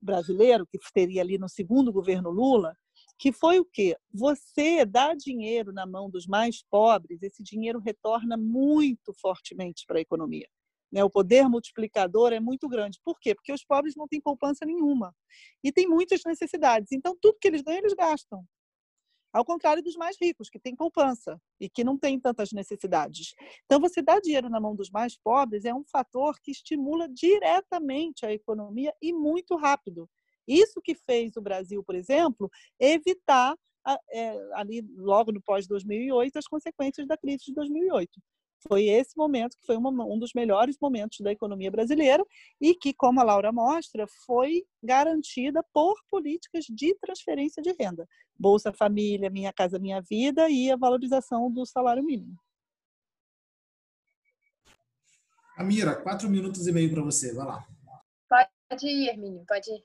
brasileiro, 0.00 0.66
que 0.66 0.78
teria 0.92 1.22
ali 1.22 1.38
no 1.38 1.48
segundo 1.48 1.90
governo 1.90 2.30
Lula, 2.30 2.76
que 3.18 3.32
foi 3.32 3.58
o 3.58 3.64
quê? 3.64 3.96
Você 4.12 4.84
dá 4.84 5.14
dinheiro 5.14 5.72
na 5.72 5.86
mão 5.86 6.10
dos 6.10 6.26
mais 6.26 6.62
pobres, 6.70 7.22
esse 7.22 7.42
dinheiro 7.42 7.78
retorna 7.78 8.36
muito 8.36 9.14
fortemente 9.20 9.84
para 9.86 9.98
a 9.98 10.02
economia. 10.02 10.46
Né? 10.92 11.02
O 11.02 11.10
poder 11.10 11.48
multiplicador 11.48 12.32
é 12.32 12.38
muito 12.38 12.68
grande. 12.68 13.00
Por 13.04 13.18
quê? 13.18 13.34
Porque 13.34 13.52
os 13.52 13.64
pobres 13.64 13.96
não 13.96 14.06
têm 14.06 14.20
poupança 14.20 14.64
nenhuma 14.64 15.14
e 15.62 15.72
têm 15.72 15.88
muitas 15.88 16.20
necessidades. 16.24 16.92
Então, 16.92 17.16
tudo 17.20 17.38
que 17.40 17.48
eles 17.48 17.62
ganham, 17.62 17.80
eles 17.80 17.94
gastam. 17.94 18.44
Ao 19.34 19.44
contrário 19.44 19.82
dos 19.82 19.96
mais 19.96 20.16
ricos, 20.16 20.48
que 20.48 20.60
têm 20.60 20.76
poupança 20.76 21.40
e 21.60 21.68
que 21.68 21.82
não 21.82 21.98
têm 21.98 22.20
tantas 22.20 22.52
necessidades. 22.52 23.34
Então, 23.64 23.80
você 23.80 24.00
dá 24.00 24.20
dinheiro 24.20 24.48
na 24.48 24.60
mão 24.60 24.76
dos 24.76 24.90
mais 24.90 25.18
pobres 25.18 25.64
é 25.64 25.74
um 25.74 25.84
fator 25.84 26.38
que 26.40 26.52
estimula 26.52 27.08
diretamente 27.08 28.24
a 28.24 28.32
economia 28.32 28.94
e 29.02 29.12
muito 29.12 29.56
rápido. 29.56 30.08
Isso 30.46 30.80
que 30.80 30.94
fez 30.94 31.36
o 31.36 31.42
Brasil, 31.42 31.82
por 31.82 31.96
exemplo, 31.96 32.48
evitar 32.78 33.56
é, 34.12 34.38
ali 34.52 34.86
logo 34.96 35.32
no 35.32 35.42
pós 35.42 35.66
2008 35.66 36.38
as 36.38 36.46
consequências 36.46 37.06
da 37.06 37.16
crise 37.16 37.46
de 37.46 37.54
2008 37.54 38.22
foi 38.66 38.86
esse 38.86 39.16
momento 39.16 39.56
que 39.58 39.66
foi 39.66 39.76
uma, 39.76 39.90
um 40.04 40.18
dos 40.18 40.32
melhores 40.34 40.76
momentos 40.80 41.20
da 41.20 41.32
economia 41.32 41.70
brasileira 41.70 42.24
e 42.60 42.74
que, 42.74 42.92
como 42.94 43.20
a 43.20 43.24
Laura 43.24 43.52
mostra, 43.52 44.06
foi 44.26 44.64
garantida 44.82 45.64
por 45.72 45.94
políticas 46.10 46.64
de 46.68 46.94
transferência 46.96 47.62
de 47.62 47.72
renda. 47.78 48.08
Bolsa 48.38 48.72
Família, 48.72 49.30
Minha 49.30 49.52
Casa 49.52 49.78
Minha 49.78 50.00
Vida 50.00 50.48
e 50.48 50.70
a 50.70 50.76
valorização 50.76 51.50
do 51.50 51.64
salário 51.64 52.02
mínimo. 52.02 52.36
Amira, 55.56 55.94
quatro 55.94 56.28
minutos 56.28 56.66
e 56.66 56.72
meio 56.72 56.90
para 56.90 57.02
você. 57.02 57.32
Vai 57.32 57.46
lá. 57.46 57.66
Pode 58.68 58.86
ir, 58.88 59.08
Hermínio, 59.08 59.44
pode 59.46 59.70
ir. 59.70 59.84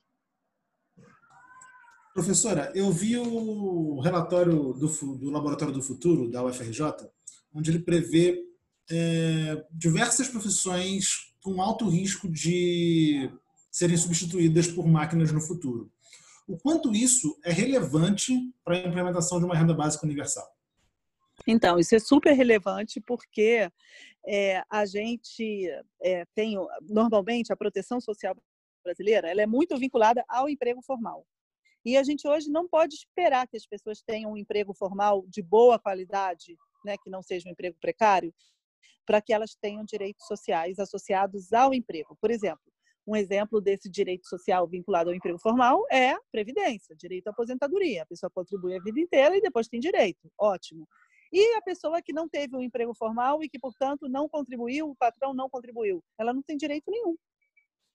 Professora, 2.13 2.71
eu 2.73 2.91
vi 2.91 3.17
o 3.17 3.99
relatório 3.99 4.73
do, 4.73 4.87
do 5.15 5.29
Laboratório 5.29 5.73
do 5.73 5.81
Futuro, 5.81 6.29
da 6.29 6.43
UFRJ, 6.43 7.07
onde 7.53 7.69
ele 7.69 7.79
prevê 7.79 8.48
é, 8.91 9.65
diversas 9.71 10.27
profissões 10.27 11.33
com 11.41 11.61
alto 11.61 11.87
risco 11.87 12.29
de 12.29 13.29
serem 13.71 13.97
substituídas 13.97 14.67
por 14.67 14.87
máquinas 14.87 15.31
no 15.31 15.41
futuro. 15.41 15.91
O 16.47 16.57
quanto 16.57 16.93
isso 16.93 17.39
é 17.43 17.51
relevante 17.51 18.33
para 18.63 18.75
a 18.75 18.87
implementação 18.87 19.39
de 19.39 19.45
uma 19.45 19.55
renda 19.55 19.73
básica 19.73 20.05
universal? 20.05 20.47
Então, 21.47 21.79
isso 21.79 21.95
é 21.95 21.99
super 21.99 22.33
relevante 22.33 22.99
porque 22.99 23.71
é, 24.27 24.63
a 24.69 24.85
gente 24.85 25.69
é, 26.01 26.25
tem, 26.35 26.55
normalmente, 26.89 27.53
a 27.53 27.57
proteção 27.57 28.01
social 28.01 28.35
brasileira 28.83 29.29
ela 29.29 29.41
é 29.41 29.45
muito 29.45 29.77
vinculada 29.77 30.23
ao 30.27 30.49
emprego 30.49 30.81
formal. 30.81 31.25
E 31.85 31.95
a 31.97 32.03
gente 32.03 32.27
hoje 32.27 32.49
não 32.49 32.67
pode 32.67 32.95
esperar 32.95 33.47
que 33.47 33.55
as 33.55 33.65
pessoas 33.65 34.01
tenham 34.01 34.33
um 34.33 34.37
emprego 34.37 34.73
formal 34.73 35.23
de 35.27 35.41
boa 35.41 35.79
qualidade, 35.79 36.57
né, 36.83 36.95
que 36.97 37.09
não 37.09 37.21
seja 37.21 37.47
um 37.47 37.51
emprego 37.51 37.77
precário, 37.79 38.33
para 39.05 39.21
que 39.21 39.33
elas 39.33 39.55
tenham 39.55 39.83
direitos 39.83 40.25
sociais 40.27 40.79
associados 40.79 41.51
ao 41.53 41.73
emprego. 41.73 42.17
Por 42.21 42.31
exemplo, 42.31 42.63
um 43.07 43.15
exemplo 43.15 43.59
desse 43.59 43.89
direito 43.89 44.27
social 44.27 44.67
vinculado 44.67 45.09
ao 45.09 45.15
emprego 45.15 45.39
formal 45.39 45.83
é 45.89 46.11
a 46.11 46.19
previdência, 46.31 46.95
direito 46.95 47.27
à 47.27 47.31
aposentadoria. 47.31 48.03
A 48.03 48.05
pessoa 48.05 48.29
contribui 48.29 48.75
a 48.75 48.81
vida 48.81 48.99
inteira 48.99 49.35
e 49.35 49.41
depois 49.41 49.67
tem 49.67 49.79
direito. 49.79 50.29
Ótimo. 50.39 50.87
E 51.31 51.55
a 51.55 51.61
pessoa 51.61 52.01
que 52.01 52.13
não 52.13 52.27
teve 52.27 52.55
um 52.55 52.61
emprego 52.61 52.93
formal 52.93 53.43
e 53.43 53.49
que, 53.49 53.59
portanto, 53.59 54.07
não 54.09 54.27
contribuiu, 54.27 54.89
o 54.89 54.95
patrão 54.95 55.33
não 55.33 55.49
contribuiu, 55.49 56.03
ela 56.17 56.33
não 56.33 56.41
tem 56.41 56.57
direito 56.57 56.89
nenhum. 56.89 57.15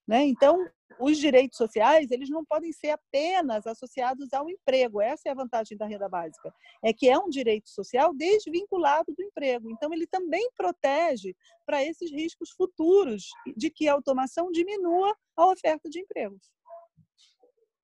Né? 0.07 0.25
Então, 0.25 0.59
os 1.01 1.19
direitos 1.19 1.57
sociais 1.57 2.11
eles 2.11 2.29
não 2.29 2.45
podem 2.45 2.73
ser 2.73 2.91
apenas 2.91 3.67
associados 3.67 4.33
ao 4.33 4.49
emprego. 4.49 5.01
Essa 5.01 5.29
é 5.29 5.33
a 5.33 5.35
vantagem 5.35 5.77
da 5.77 5.87
renda 5.87 6.09
básica, 6.09 6.55
é 6.83 6.93
que 6.93 7.09
é 7.09 7.19
um 7.19 7.29
direito 7.29 7.69
social 7.69 8.15
desvinculado 8.15 9.13
do 9.17 9.23
emprego. 9.23 9.71
Então, 9.71 9.93
ele 9.93 10.07
também 10.07 10.49
protege 10.57 11.35
para 11.67 11.83
esses 11.83 12.11
riscos 12.11 12.51
futuros 12.51 13.29
de 13.57 13.71
que 13.71 13.89
a 13.89 13.95
automação 13.95 14.51
diminua 14.51 15.17
a 15.37 15.47
oferta 15.51 15.89
de 15.89 16.01
empregos, 16.01 16.51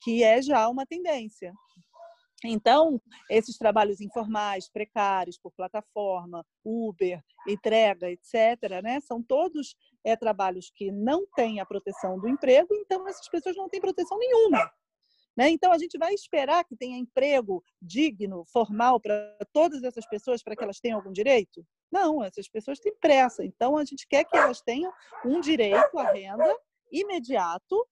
que 0.03 0.23
é 0.23 0.41
já 0.41 0.69
uma 0.69 0.87
tendência. 0.87 1.53
Então, 2.45 3.01
esses 3.29 3.59
trabalhos 3.59 4.01
informais, 4.01 4.69
precários, 4.69 5.39
por 5.39 5.53
plataforma, 5.53 6.45
Uber, 6.65 7.23
entrega, 7.47 8.11
etc., 8.11 8.83
né, 8.83 9.01
são 9.01 9.23
todos 9.23 9.77
é, 10.05 10.17
trabalhos 10.17 10.71
que 10.75 10.91
não 10.91 11.27
têm 11.37 11.61
a 11.61 11.67
proteção 11.67 12.19
do 12.19 12.29
emprego, 12.29 12.75
então 12.75 13.07
essas 13.07 13.29
pessoas 13.29 13.57
não 13.57 13.69
têm 13.69 13.81
proteção 13.81 14.19
nenhuma. 14.19 14.71
Né? 15.37 15.51
Então, 15.51 15.73
a 15.73 15.79
gente 15.79 15.97
vai 15.97 16.13
esperar 16.13 16.65
que 16.65 16.77
tenha 16.77 16.99
emprego 16.99 17.63
digno, 17.81 18.45
formal 18.53 19.01
para 19.01 19.37
todas 19.53 19.83
essas 19.83 20.07
pessoas 20.07 20.43
para 20.43 20.57
que 20.57 20.65
elas 20.65 20.81
tenham 20.81 20.99
algum 20.99 21.13
direito? 21.13 21.65
Não, 21.91 22.23
essas 22.23 22.49
pessoas 22.49 22.79
têm 22.79 22.95
pressa. 23.01 23.45
Então, 23.45 23.77
a 23.77 23.85
gente 23.85 24.07
quer 24.09 24.25
que 24.25 24.37
elas 24.37 24.61
tenham 24.61 24.93
um 25.25 25.41
direito 25.41 25.99
à 25.99 26.13
renda 26.13 26.57
imediato, 26.93 27.87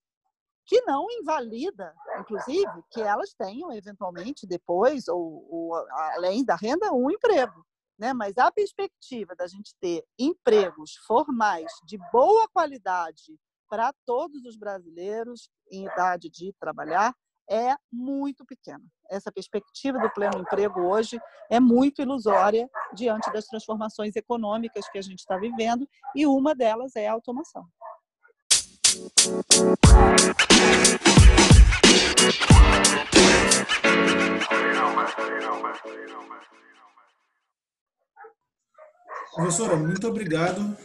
que 0.68 0.82
não 0.82 1.10
invalida, 1.10 1.94
inclusive, 2.20 2.84
que 2.90 3.00
elas 3.00 3.32
tenham, 3.32 3.72
eventualmente, 3.72 4.46
depois, 4.46 5.08
ou, 5.08 5.48
ou 5.50 5.74
além 6.14 6.44
da 6.44 6.54
renda, 6.54 6.92
um 6.92 7.10
emprego. 7.10 7.64
Né? 7.98 8.12
Mas 8.12 8.36
a 8.36 8.52
perspectiva 8.52 9.34
da 9.34 9.46
gente 9.46 9.74
ter 9.80 10.04
empregos 10.18 10.94
formais 11.06 11.72
de 11.86 11.98
boa 12.12 12.46
qualidade 12.52 13.40
para 13.68 13.94
todos 14.04 14.44
os 14.44 14.56
brasileiros 14.56 15.48
em 15.72 15.86
idade 15.86 16.28
de 16.28 16.54
trabalhar 16.60 17.14
é 17.50 17.74
muito 17.90 18.44
pequena. 18.44 18.84
Essa 19.10 19.32
perspectiva 19.32 19.98
do 19.98 20.10
pleno 20.10 20.38
emprego 20.38 20.82
hoje 20.82 21.18
é 21.50 21.58
muito 21.58 22.02
ilusória 22.02 22.68
diante 22.92 23.32
das 23.32 23.46
transformações 23.46 24.14
econômicas 24.16 24.86
que 24.90 24.98
a 24.98 25.02
gente 25.02 25.20
está 25.20 25.38
vivendo 25.38 25.88
e 26.14 26.26
uma 26.26 26.54
delas 26.54 26.94
é 26.94 27.08
a 27.08 27.12
automação. 27.12 27.66
Professora, 39.34 39.76
muito 39.76 40.08
obrigado 40.08 40.76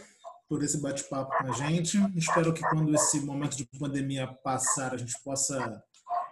por 0.48 0.62
esse 0.62 0.80
bate-papo 0.80 1.36
com 1.38 1.48
a 1.48 1.52
gente. 1.52 1.98
Espero 2.14 2.54
que 2.54 2.60
quando 2.60 2.94
esse 2.94 3.18
momento 3.20 3.56
de 3.56 3.66
pandemia 3.78 4.28
passar, 4.44 4.94
a 4.94 4.96
gente 4.96 5.14
possa 5.24 5.82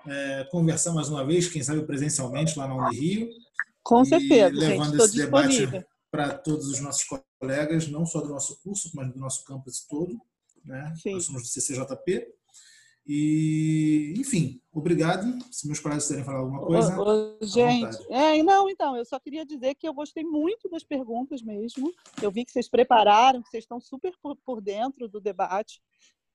é, 0.07 0.45
conversar 0.53 0.93
mais 0.93 1.09
uma 1.09 1.27
vez, 1.27 1.49
quem 1.49 1.65
sabe 1.65 1.83
presencialmente 1.83 2.57
lá 2.57 2.69
na 2.69 2.77
Unirio. 2.77 3.29
Com 3.83 4.05
certeza, 4.05 4.55
levando 4.55 4.93
gente, 4.93 5.05
esse 5.05 5.17
debate 5.17 5.85
para 6.13 6.33
todos 6.33 6.69
os 6.69 6.81
nossos 6.81 7.05
colegas, 7.41 7.89
não 7.89 8.07
só 8.07 8.21
do 8.21 8.29
nosso 8.29 8.57
curso, 8.63 8.91
mas 8.95 9.13
do 9.13 9.19
nosso 9.19 9.45
campus 9.45 9.85
todo. 9.89 10.17
Né? 10.65 10.95
Sim. 10.97 11.15
Nós 11.15 11.25
somos 11.25 11.43
do 11.43 11.49
CCJP. 11.49 12.33
E, 13.07 14.15
enfim, 14.17 14.61
obrigado. 14.73 15.27
Se 15.51 15.67
meus 15.67 15.81
colegas 15.81 16.05
quiserem 16.05 16.25
falar 16.25 16.39
alguma 16.39 16.65
coisa. 16.65 17.01
Ô, 17.01 17.37
ô, 17.41 17.45
gente, 17.45 17.97
é, 18.11 18.41
não, 18.43 18.69
então, 18.69 18.97
eu 18.97 19.05
só 19.05 19.19
queria 19.19 19.45
dizer 19.45 19.75
que 19.75 19.89
eu 19.89 19.95
gostei 19.95 20.25
muito 20.25 20.69
das 20.69 20.85
perguntas 20.85 21.43
mesmo. 21.43 21.93
Eu 22.23 22.31
vi 22.31 22.45
que 22.45 22.53
vocês 22.53 22.69
prepararam, 22.69 23.43
que 23.43 23.49
vocês 23.49 23.65
estão 23.65 23.81
super 23.81 24.15
por, 24.23 24.37
por 24.37 24.61
dentro 24.61 25.09
do 25.09 25.21
debate. 25.21 25.83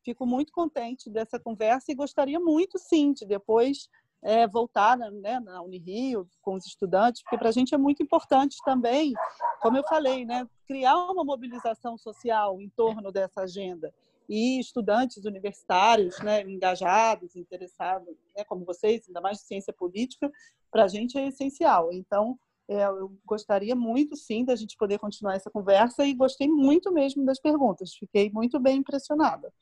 Fico 0.04 0.26
muito 0.26 0.52
contente 0.52 1.10
dessa 1.10 1.40
conversa 1.40 1.92
e 1.92 1.96
gostaria 1.96 2.40
muito, 2.40 2.78
sim, 2.78 3.14
de 3.14 3.26
depois 3.26 3.90
é, 4.22 4.48
voltar 4.48 4.98
né, 4.98 5.40
na 5.40 5.62
Unirio 5.62 6.28
com 6.42 6.56
os 6.56 6.66
estudantes, 6.66 7.22
porque 7.22 7.38
para 7.38 7.50
a 7.50 7.52
gente 7.52 7.74
é 7.74 7.78
muito 7.78 8.02
importante 8.02 8.58
também, 8.66 9.14
como 9.62 9.78
eu 9.78 9.84
falei, 9.84 10.26
né, 10.26 10.48
criar 10.66 10.98
uma 11.12 11.24
mobilização 11.24 11.98
social 11.98 12.60
em 12.62 12.70
torno 12.70 13.12
dessa 13.12 13.42
agenda 13.42 13.94
e 14.28 14.60
estudantes 14.60 15.24
universitários 15.26 16.20
né, 16.20 16.42
engajados, 16.42 17.36
interessados, 17.36 18.16
né, 18.36 18.44
como 18.44 18.66
vocês, 18.66 19.08
ainda 19.08 19.22
mais 19.22 19.38
de 19.38 19.46
ciência 19.46 19.74
política, 19.74 20.32
para 20.72 20.84
a 20.84 20.88
gente 20.88 21.18
é 21.18 21.28
essencial. 21.28 21.92
Então, 21.94 22.38
é, 22.70 22.84
eu 22.84 23.18
gostaria 23.26 23.76
muito, 23.76 24.16
sim, 24.18 24.44
da 24.44 24.56
gente 24.56 24.76
poder 24.76 25.00
continuar 25.00 25.36
essa 25.36 25.50
conversa 25.50 26.06
e 26.06 26.14
gostei 26.14 26.48
muito 26.48 26.92
mesmo 26.92 27.26
das 27.26 27.40
perguntas. 27.40 27.96
Fiquei 27.96 28.30
muito 28.30 28.60
bem 28.60 28.78
impressionada 28.80 29.54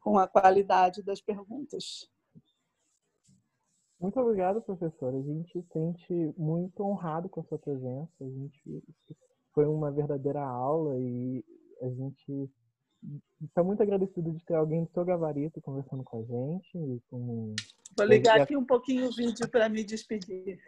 com 0.00 0.18
a 0.18 0.28
qualidade 0.28 1.02
das 1.02 1.20
perguntas. 1.20 2.08
Muito 3.98 4.20
obrigado, 4.20 4.62
professora. 4.62 5.16
A 5.16 5.22
gente 5.22 5.50
se 5.50 5.66
sente 5.72 6.34
muito 6.36 6.84
honrado 6.84 7.28
com 7.28 7.40
a 7.40 7.44
sua 7.44 7.58
presença. 7.58 8.12
A 8.20 8.28
gente 8.28 8.84
foi 9.52 9.66
uma 9.66 9.90
verdadeira 9.90 10.44
aula 10.44 10.96
e 10.98 11.42
a 11.80 11.88
gente 11.88 12.50
está 13.42 13.62
muito 13.62 13.82
agradecido 13.82 14.32
de 14.32 14.42
ter 14.44 14.54
alguém 14.54 14.84
do 14.84 14.90
seu 14.90 15.04
gabarito 15.04 15.60
conversando 15.60 16.02
com 16.04 16.18
a 16.18 16.22
gente. 16.22 17.02
Com... 17.10 17.54
Vou 17.96 18.06
ligar 18.06 18.40
aqui 18.40 18.56
um 18.56 18.64
pouquinho 18.64 19.08
o 19.08 19.14
vídeo 19.14 19.48
para 19.48 19.68
me 19.68 19.84
despedir. 19.84 20.58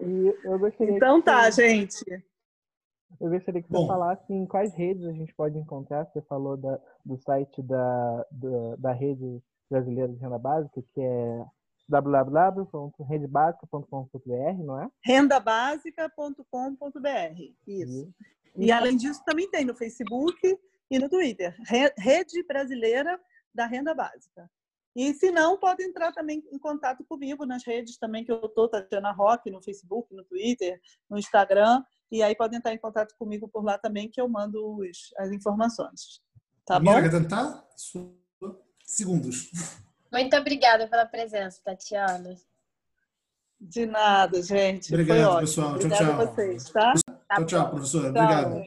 E 0.00 0.34
eu 0.44 0.58
gostaria 0.58 0.96
então 0.96 1.20
que... 1.20 1.26
tá, 1.26 1.48
gente. 1.50 2.04
Eu 3.20 3.30
gostaria 3.30 3.62
que 3.62 3.68
você 3.68 3.74
Bom. 3.74 3.86
falasse 3.86 4.32
em 4.32 4.44
quais 4.44 4.74
redes 4.74 5.04
a 5.04 5.12
gente 5.12 5.32
pode 5.34 5.56
encontrar. 5.56 6.04
Você 6.06 6.20
falou 6.22 6.56
da, 6.56 6.80
do 7.04 7.16
site 7.18 7.62
da, 7.62 8.26
da, 8.30 8.76
da 8.76 8.92
Rede 8.92 9.40
Brasileira 9.70 10.12
de 10.12 10.18
Renda 10.18 10.38
Básica, 10.38 10.82
que 10.92 11.00
é 11.00 11.46
www.redebásica.com.br, 11.88 14.64
não 14.64 14.80
é? 14.80 14.90
Rendabásica.com.br, 15.04 17.40
isso. 17.66 18.12
E, 18.56 18.66
e 18.66 18.72
além 18.72 18.96
disso, 18.96 19.22
também 19.24 19.48
tem 19.50 19.64
no 19.64 19.74
Facebook 19.74 20.58
e 20.92 20.98
no 20.98 21.08
Twitter, 21.08 21.56
Rede 21.96 22.42
Brasileira 22.46 23.18
da 23.54 23.64
Renda 23.64 23.94
Básica. 23.94 24.48
E 24.94 25.14
se 25.14 25.30
não, 25.30 25.58
pode 25.58 25.82
entrar 25.82 26.12
também 26.12 26.44
em 26.52 26.58
contato 26.58 27.02
comigo 27.04 27.46
nas 27.46 27.64
redes 27.64 27.96
também 27.96 28.22
que 28.22 28.30
eu 28.30 28.44
estou, 28.44 28.68
Tatiana 28.68 29.10
Rock, 29.10 29.50
no 29.50 29.62
Facebook, 29.62 30.14
no 30.14 30.22
Twitter, 30.22 30.78
no 31.08 31.18
Instagram. 31.18 31.82
E 32.10 32.22
aí 32.22 32.36
podem 32.36 32.58
entrar 32.58 32.74
em 32.74 32.78
contato 32.78 33.14
comigo 33.18 33.48
por 33.48 33.64
lá 33.64 33.78
também, 33.78 34.10
que 34.10 34.20
eu 34.20 34.28
mando 34.28 34.80
os, 34.80 35.14
as 35.16 35.30
informações. 35.30 36.20
Tá 36.66 36.78
bom? 36.78 36.92
Quer 37.00 37.10
tentar? 37.10 37.66
Segundos. 38.84 39.50
Muito 40.12 40.36
obrigada 40.36 40.86
pela 40.86 41.06
presença, 41.06 41.58
Tatiana. 41.64 42.36
De 43.58 43.86
nada, 43.86 44.42
gente. 44.42 44.92
Obrigado, 44.92 45.40
pessoal. 45.40 45.78
Tchau, 45.78 45.90
tchau. 45.90 46.16
Vocês, 46.16 46.64
tá? 46.64 46.92
Tchau, 46.92 47.46
tchau, 47.46 47.70
professora. 47.70 48.08
Obrigado. 48.10 48.62